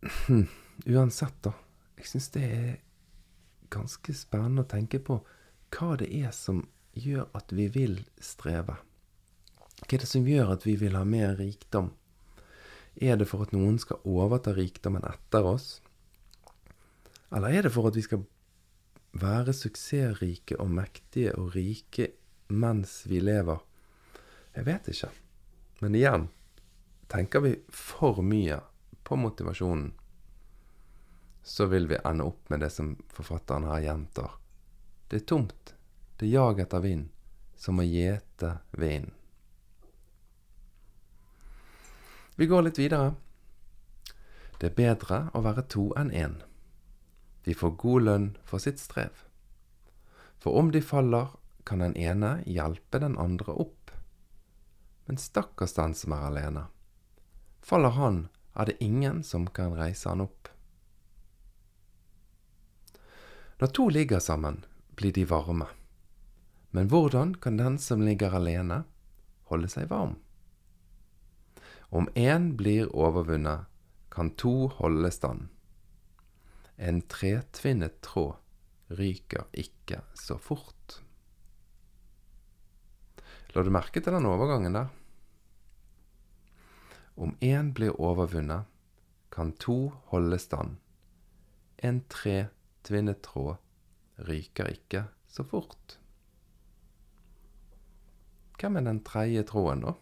uansett, 0.94 1.40
da. 1.44 1.54
Jeg 2.00 2.12
syns 2.12 2.30
det 2.36 2.44
er 2.44 2.68
ganske 3.72 4.14
spennende 4.16 4.64
å 4.64 4.70
tenke 4.70 5.00
på 5.04 5.20
hva 5.74 5.94
det 6.00 6.08
er 6.22 6.32
som 6.34 6.64
gjør 6.98 7.28
at 7.36 7.52
vi 7.54 7.68
vil 7.72 8.00
streve. 8.22 8.76
Hva 9.80 9.96
er 9.96 10.02
det 10.02 10.10
som 10.10 10.26
gjør 10.26 10.54
at 10.56 10.66
vi 10.66 10.76
vil 10.80 10.96
ha 10.98 11.04
mer 11.08 11.36
rikdom? 11.38 11.92
Er 13.00 13.16
det 13.20 13.28
for 13.30 13.46
at 13.46 13.54
noen 13.54 13.78
skal 13.80 14.02
overta 14.04 14.52
rikdommen 14.56 15.04
etter 15.06 15.46
oss? 15.46 15.78
Eller 17.30 17.54
er 17.54 17.66
det 17.66 17.72
for 17.72 17.88
at 17.88 17.96
vi 17.96 18.04
skal 18.04 18.24
være 19.20 19.54
suksessrike 19.56 20.58
og 20.62 20.70
mektige 20.74 21.34
og 21.38 21.54
rike 21.54 22.10
mens 22.50 23.06
vi 23.06 23.20
lever? 23.20 23.60
Jeg 24.54 24.66
vet 24.66 24.90
ikke. 24.92 25.10
Men 25.80 25.94
igjen, 25.94 26.28
tenker 27.08 27.40
vi 27.44 27.54
for 27.68 28.22
mye 28.22 28.60
på 29.06 29.16
motivasjonen, 29.16 29.92
så 31.42 31.66
vil 31.66 31.88
vi 31.88 31.98
ende 32.04 32.26
opp 32.28 32.50
med 32.50 32.60
det 32.60 32.70
som 32.70 32.92
forfatteren 33.08 33.64
her 33.70 33.80
gjentar. 33.86 34.36
Det 35.08 35.22
er 35.22 35.26
tomt. 35.26 35.74
Det 36.16 36.28
er 36.28 36.36
jag 36.36 36.60
etter 36.60 36.84
vind, 36.84 37.08
som 37.56 37.80
å 37.80 37.86
gjete 37.86 38.58
vinden. 38.70 39.14
Vi 42.36 42.46
går 42.46 42.62
litt 42.62 42.78
videre. 42.78 43.14
Det 44.60 44.70
er 44.70 44.76
bedre 44.76 45.16
å 45.36 45.42
være 45.44 45.66
to 45.72 45.90
enn 45.98 46.12
én. 46.12 46.38
De 47.44 47.56
får 47.56 47.74
god 47.82 48.06
lønn 48.06 48.28
for 48.44 48.60
sitt 48.62 48.80
strev. 48.80 49.24
For 50.40 50.56
om 50.56 50.70
de 50.72 50.80
faller, 50.80 51.34
kan 51.70 51.78
den 51.78 51.94
ene 51.96 52.40
hjelpe 52.50 52.98
den 52.98 53.14
andre 53.18 53.52
opp. 53.62 53.92
Men 55.06 55.18
stakkars 55.22 55.76
den 55.76 55.92
som 55.94 56.12
er 56.16 56.24
alene. 56.26 56.64
Faller 57.62 57.94
han, 57.94 58.24
er 58.58 58.66
det 58.66 58.80
ingen 58.82 59.20
som 59.22 59.44
kan 59.46 59.76
reise 59.78 60.08
han 60.10 60.24
opp. 60.24 60.48
Når 63.62 63.70
to 63.76 63.86
ligger 63.88 64.18
sammen, 64.18 64.64
blir 64.98 65.14
de 65.14 65.22
varme. 65.30 65.68
Men 66.74 66.90
hvordan 66.90 67.36
kan 67.38 67.60
den 67.60 67.78
som 67.78 68.02
ligger 68.02 68.34
alene, 68.34 68.82
holde 69.46 69.70
seg 69.70 69.86
varm? 69.92 70.16
Om 71.94 72.08
én 72.18 72.56
blir 72.58 72.90
overvunnet, 72.90 73.68
kan 74.10 74.32
to 74.34 74.72
holde 74.80 75.12
stand. 75.14 75.46
En 76.74 76.98
tretvinnet 77.06 78.00
tråd 78.02 78.40
ryker 78.98 79.46
ikke 79.54 80.02
så 80.18 80.34
fort. 80.38 80.98
La 83.54 83.64
du 83.66 83.70
merke 83.74 83.98
til 83.98 84.14
den 84.14 84.28
overgangen 84.30 84.76
der? 84.76 84.90
Om 87.18 87.34
én 87.42 87.72
blir 87.74 87.96
overvunnet, 87.98 88.68
kan 89.30 89.50
to 89.58 89.90
holde 90.10 90.38
stand. 90.38 90.76
En 91.82 92.02
tretvinnet 92.10 93.22
tråd 93.26 93.58
ryker 94.28 94.70
ikke 94.70 95.04
så 95.28 95.44
fort. 95.46 95.98
Hvem 98.60 98.76
er 98.76 98.86
den 98.86 99.02
tredje 99.04 99.42
tråden, 99.48 99.82
da? 99.86 99.94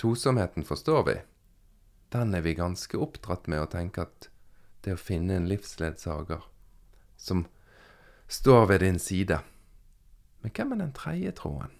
Tosomheten 0.00 0.64
forstår 0.66 1.02
vi. 1.06 1.16
Den 2.10 2.34
er 2.34 2.42
vi 2.42 2.58
ganske 2.58 2.98
oppdratt 2.98 3.46
med 3.50 3.62
å 3.62 3.70
tenke 3.70 4.06
at 4.08 4.30
det 4.84 4.96
å 4.96 5.00
finne 5.00 5.38
en 5.38 5.48
livsledsager 5.48 6.42
som 7.16 7.46
står 8.28 8.66
ved 8.72 8.82
din 8.84 8.98
side 8.98 9.38
Men 10.44 10.52
hvem 10.52 10.72
er 10.74 10.80
den 10.82 10.92
tredje 10.92 11.32
tråden? 11.40 11.72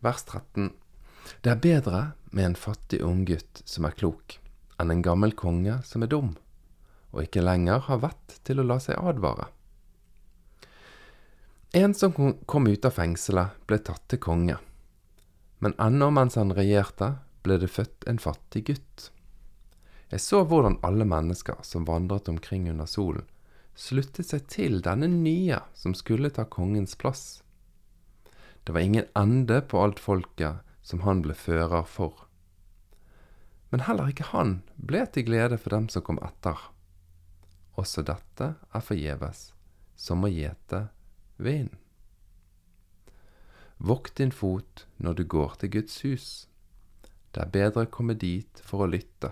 Vers 0.00 0.24
13. 0.24 0.70
Det 1.44 1.52
er 1.52 1.60
bedre 1.60 2.00
med 2.32 2.46
en 2.46 2.56
fattig 2.56 3.02
unggutt 3.04 3.60
som 3.68 3.84
er 3.84 3.92
klok, 4.00 4.38
enn 4.80 4.94
en 4.94 5.04
gammel 5.04 5.36
konge 5.36 5.76
som 5.84 6.00
er 6.00 6.08
dum, 6.08 6.32
og 7.12 7.26
ikke 7.26 7.44
lenger 7.44 7.84
har 7.84 8.00
vett 8.06 8.38
til 8.48 8.62
å 8.62 8.64
la 8.64 8.78
seg 8.80 8.96
advare. 8.96 9.50
En 11.76 11.92
som 11.94 12.16
kom 12.48 12.66
ut 12.66 12.88
av 12.88 12.96
fengselet, 12.96 13.60
ble 13.68 13.76
tatt 13.84 14.08
til 14.08 14.24
konge. 14.24 14.56
Men 15.60 15.76
ennå 15.76 16.08
mens 16.16 16.40
han 16.40 16.56
regjerte, 16.56 17.18
ble 17.44 17.60
det 17.60 17.68
født 17.70 18.08
en 18.08 18.18
fattig 18.18 18.64
gutt. 18.72 19.10
Jeg 20.10 20.22
så 20.24 20.42
hvordan 20.42 20.80
alle 20.82 21.06
mennesker 21.06 21.60
som 21.62 21.86
vandret 21.86 22.28
omkring 22.28 22.66
under 22.70 22.88
solen, 22.90 23.26
sluttet 23.78 24.26
seg 24.26 24.48
til 24.50 24.80
denne 24.82 25.06
nye 25.10 25.60
som 25.78 25.94
skulle 25.94 26.32
ta 26.34 26.44
kongens 26.44 26.96
plass. 26.98 27.42
Det 28.64 28.74
var 28.74 28.84
ingen 28.84 29.06
ende 29.16 29.60
på 29.62 29.78
alt 29.80 30.02
folket 30.02 30.66
som 30.82 31.04
han 31.06 31.22
ble 31.22 31.36
fører 31.38 31.86
for. 31.86 32.26
Men 33.70 33.86
heller 33.86 34.10
ikke 34.10 34.32
han 34.32 34.60
ble 34.74 35.04
til 35.14 35.28
glede 35.30 35.60
for 35.62 35.76
dem 35.76 35.86
som 35.88 36.02
kom 36.02 36.18
etter. 36.26 36.58
Også 37.78 38.02
dette 38.02 38.54
er 38.58 38.84
forgjeves, 38.84 39.52
som 39.94 40.26
å 40.26 40.32
gjete 40.32 40.88
vind. 41.38 41.70
Vokt 43.78 44.18
din 44.18 44.34
fot 44.34 44.84
når 44.98 45.20
du 45.20 45.24
går 45.24 45.54
til 45.60 45.72
Guds 45.78 46.00
hus. 46.04 46.26
Det 47.30 47.46
er 47.46 47.54
bedre 47.54 47.86
å 47.86 47.92
komme 47.94 48.18
dit 48.18 48.60
for 48.66 48.84
å 48.84 48.90
lytte, 48.90 49.30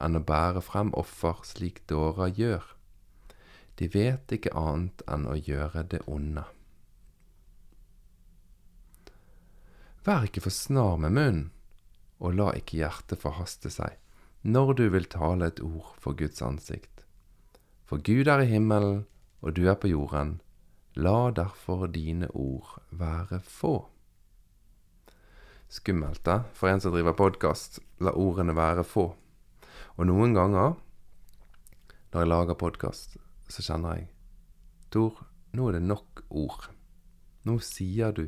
enn 0.00 0.18
å 0.18 0.24
bære 0.24 0.62
frem 0.64 0.92
offer 0.98 1.42
slik 1.46 1.82
dårer 1.90 2.32
gjør. 2.36 2.64
De 3.80 3.88
vet 3.88 4.32
ikke 4.36 4.52
annet 4.56 5.04
enn 5.08 5.26
å 5.28 5.36
gjøre 5.38 5.84
det 5.92 6.02
onde. 6.10 6.44
Vær 10.04 10.24
ikke 10.26 10.42
for 10.44 10.54
snar 10.54 10.96
med 11.00 11.16
munnen, 11.16 11.48
og 12.20 12.36
la 12.36 12.50
ikke 12.56 12.80
hjertet 12.80 13.20
forhaste 13.20 13.72
seg 13.72 13.96
når 14.40 14.72
du 14.78 14.86
vil 14.92 15.04
tale 15.12 15.50
et 15.50 15.60
ord 15.60 15.92
for 16.00 16.16
Guds 16.16 16.40
ansikt. 16.40 17.04
For 17.84 18.00
Gud 18.00 18.28
er 18.28 18.40
i 18.40 18.48
himmelen, 18.48 19.04
og 19.44 19.56
du 19.56 19.66
er 19.68 19.76
på 19.76 19.90
jorden. 19.90 20.38
La 20.96 21.30
derfor 21.30 21.86
dine 21.92 22.28
ord 22.32 22.80
være 22.90 23.40
få. 23.44 23.74
Skummelt, 25.70 26.24
da, 26.24 26.42
for 26.56 26.72
en 26.72 26.80
som 26.82 26.94
driver 26.94 27.14
podkast. 27.18 27.78
La 28.00 28.14
ordene 28.16 28.56
være 28.56 28.84
få. 28.84 29.10
Og 30.00 30.06
noen 30.08 30.32
ganger 30.32 30.78
når 32.08 32.22
jeg 32.22 32.28
lager 32.30 32.56
podkast, 32.56 33.18
så 33.52 33.60
kjenner 33.60 33.98
jeg 33.98 34.06
Tor, 34.90 35.18
nå 35.52 35.66
er 35.68 35.76
det 35.76 35.82
nok 35.84 36.22
ord. 36.32 36.70
Nå 37.44 37.58
sier 37.60 38.14
du 38.16 38.22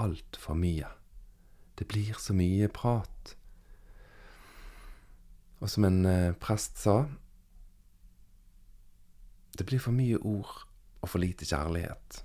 altfor 0.00 0.56
mye. 0.56 0.88
Det 1.76 1.84
blir 1.90 2.16
så 2.16 2.32
mye 2.32 2.70
prat. 2.72 3.34
Og 5.60 5.68
som 5.68 5.84
en 5.84 6.00
eh, 6.08 6.32
prest 6.32 6.80
sa 6.80 7.04
Det 9.52 9.66
blir 9.68 9.84
for 9.84 9.92
mye 9.92 10.16
ord 10.16 10.64
og 11.02 11.10
for 11.12 11.20
lite 11.20 11.44
kjærlighet. 11.44 12.22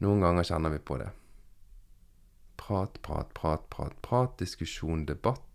Noen 0.00 0.24
ganger 0.24 0.48
kjenner 0.48 0.72
vi 0.72 0.80
på 0.80 0.96
det. 1.02 1.10
Prat, 2.56 2.96
prat, 3.04 3.28
prat, 3.36 3.68
prat, 3.68 4.00
prat, 4.00 4.38
diskusjon, 4.40 5.04
debatt. 5.04 5.47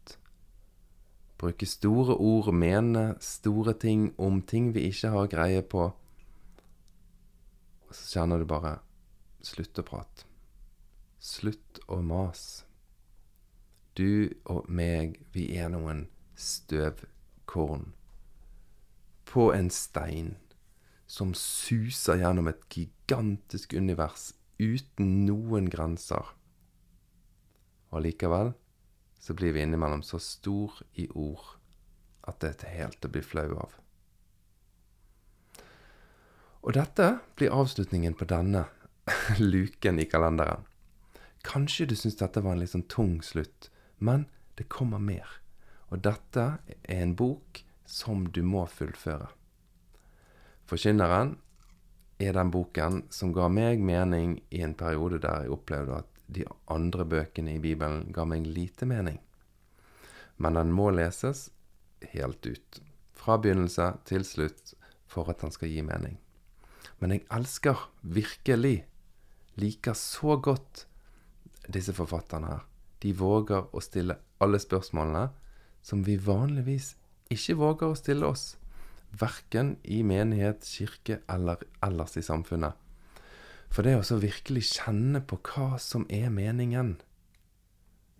Bruke 1.43 1.67
store 1.67 2.15
ord, 2.15 2.53
mene 2.55 3.17
store 3.19 3.73
ting 3.75 4.13
om 4.15 4.37
ting 4.47 4.69
vi 4.71 4.85
ikke 4.87 5.09
har 5.11 5.25
greie 5.27 5.63
på. 5.67 5.89
Og 7.83 7.91
så 7.91 8.05
kjenner 8.13 8.39
du 8.39 8.47
bare 8.47 8.77
Slutt 9.43 9.75
å 9.75 9.83
prate. 9.83 10.23
Slutt 11.19 11.81
å 11.91 11.97
mase. 11.99 12.63
Du 13.99 14.31
og 14.47 14.69
meg, 14.71 15.19
vi 15.35 15.49
er 15.59 15.67
noen 15.73 16.05
støvkorn 16.39 17.89
på 19.27 19.49
en 19.51 19.67
stein 19.67 20.37
som 21.11 21.35
suser 21.35 22.23
gjennom 22.23 22.47
et 22.53 22.63
gigantisk 22.71 23.75
univers 23.75 24.31
uten 24.63 25.25
noen 25.27 25.67
grenser. 25.67 26.31
Og 27.91 28.07
likevel 28.07 28.55
så 29.23 29.33
blir 29.33 29.53
vi 29.55 29.61
innimellom 29.63 30.01
så 30.03 30.19
stor 30.19 30.81
i 30.99 31.07
ord 31.15 31.55
at 32.27 32.41
det 32.43 32.57
er 32.67 32.75
helt 32.75 33.05
å 33.07 33.11
bli 33.11 33.21
flau 33.23 33.53
av. 33.55 33.77
Og 36.63 36.75
dette 36.75 37.07
blir 37.39 37.55
avslutningen 37.55 38.17
på 38.19 38.27
denne 38.27 38.65
luken 39.39 39.99
i 39.99 40.07
kalenderen. 40.11 40.67
Kanskje 41.43 41.87
du 41.87 41.95
syns 41.99 42.19
dette 42.19 42.43
var 42.43 42.55
en 42.55 42.63
litt 42.63 42.71
sånn 42.71 42.87
tung 42.91 43.17
slutt, 43.23 43.69
men 43.99 44.27
det 44.59 44.67
kommer 44.71 44.99
mer. 44.99 45.39
Og 45.91 46.03
dette 46.03 46.45
er 46.83 47.01
en 47.03 47.15
bok 47.15 47.63
som 47.87 48.27
du 48.27 48.41
må 48.43 48.65
fullføre. 48.67 49.29
Forkynneren 50.67 51.37
er 52.19 52.35
den 52.35 52.51
boken 52.51 53.05
som 53.11 53.31
ga 53.35 53.47
meg 53.51 53.79
mening 53.83 54.41
i 54.51 54.63
en 54.67 54.75
periode 54.79 55.19
der 55.23 55.45
jeg 55.45 55.55
opplevde 55.55 56.03
at 56.03 56.12
de 56.33 56.45
andre 56.71 57.05
bøkene 57.05 57.57
i 57.57 57.61
Bibelen 57.63 58.09
ga 58.15 58.25
meg 58.27 58.47
lite 58.47 58.87
mening. 58.89 59.19
Men 60.37 60.57
den 60.59 60.73
må 60.75 60.89
leses 60.93 61.47
helt 62.13 62.45
ut. 62.45 62.81
Fra 63.13 63.37
begynnelse 63.39 63.93
til 64.09 64.25
slutt 64.27 64.73
for 65.07 65.29
at 65.31 65.43
den 65.43 65.53
skal 65.53 65.71
gi 65.71 65.85
mening. 65.85 66.17
Men 66.99 67.15
jeg 67.15 67.27
elsker 67.31 67.87
virkelig, 68.01 68.83
liker 69.61 69.95
så 69.97 70.37
godt 70.41 70.87
disse 71.71 71.93
forfatterne 71.95 72.49
her 72.49 72.69
de 73.03 73.11
våger 73.19 73.67
å 73.75 73.81
stille 73.83 74.15
alle 74.43 74.59
spørsmålene 74.63 75.27
som 75.83 76.03
vi 76.07 76.15
vanligvis 76.15 76.93
ikke 77.33 77.57
våger 77.59 77.91
å 77.91 77.97
stille 77.99 78.27
oss, 78.29 78.53
verken 79.19 79.75
i 79.83 79.99
menighet, 80.07 80.63
kirke 80.63 81.19
eller 81.31 81.65
ellers 81.83 82.15
i 82.19 82.23
samfunnet. 82.23 82.77
For 83.73 83.81
det 83.81 83.95
å 83.97 84.19
virkelig 84.21 84.67
kjenne 84.75 85.23
på 85.25 85.39
hva 85.49 85.79
som 85.81 86.05
er 86.13 86.29
meningen 86.29 86.99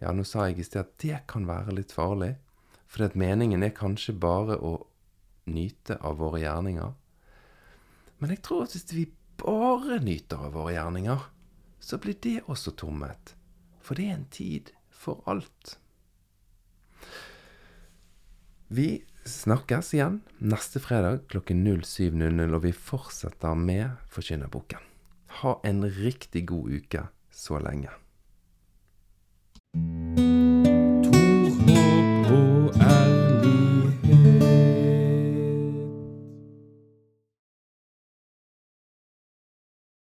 Ja, 0.02 0.10
nå 0.10 0.26
sa 0.26 0.48
jeg 0.48 0.64
i 0.64 0.66
sted 0.66 0.82
at 0.82 0.96
det 1.04 1.20
kan 1.30 1.46
være 1.46 1.76
litt 1.78 1.94
farlig, 1.94 2.34
for 2.90 3.14
meningen 3.16 3.62
er 3.64 3.76
kanskje 3.78 4.16
bare 4.18 4.58
å 4.58 4.74
nyte 5.46 6.00
av 6.02 6.18
våre 6.20 6.42
gjerninger. 6.42 6.90
Men 8.18 8.34
jeg 8.34 8.42
tror 8.44 8.66
at 8.66 8.74
hvis 8.76 8.90
vi 8.96 9.06
bare 9.40 10.00
nyter 10.04 10.42
av 10.48 10.58
våre 10.58 10.74
gjerninger, 10.74 11.24
så 11.80 12.00
blir 12.02 12.18
det 12.26 12.42
også 12.52 12.74
tomhet. 12.80 13.36
For 13.84 14.00
det 14.00 14.08
er 14.10 14.18
en 14.18 14.30
tid 14.34 14.72
for 14.92 15.24
alt. 15.30 15.78
Vi 18.74 19.04
snakkes 19.30 19.94
igjen 19.94 20.22
neste 20.42 20.82
fredag 20.84 21.28
klokken 21.32 21.62
07.00, 21.64 22.50
og 22.50 22.66
vi 22.66 22.74
fortsetter 22.76 23.56
med 23.60 24.02
Forkynnerboken. 24.12 24.93
Ha 25.42 25.60
en 25.64 25.84
riktig 25.90 26.46
god 26.48 26.70
uke 26.78 27.08
så 27.32 27.60
lenge. 27.60 27.90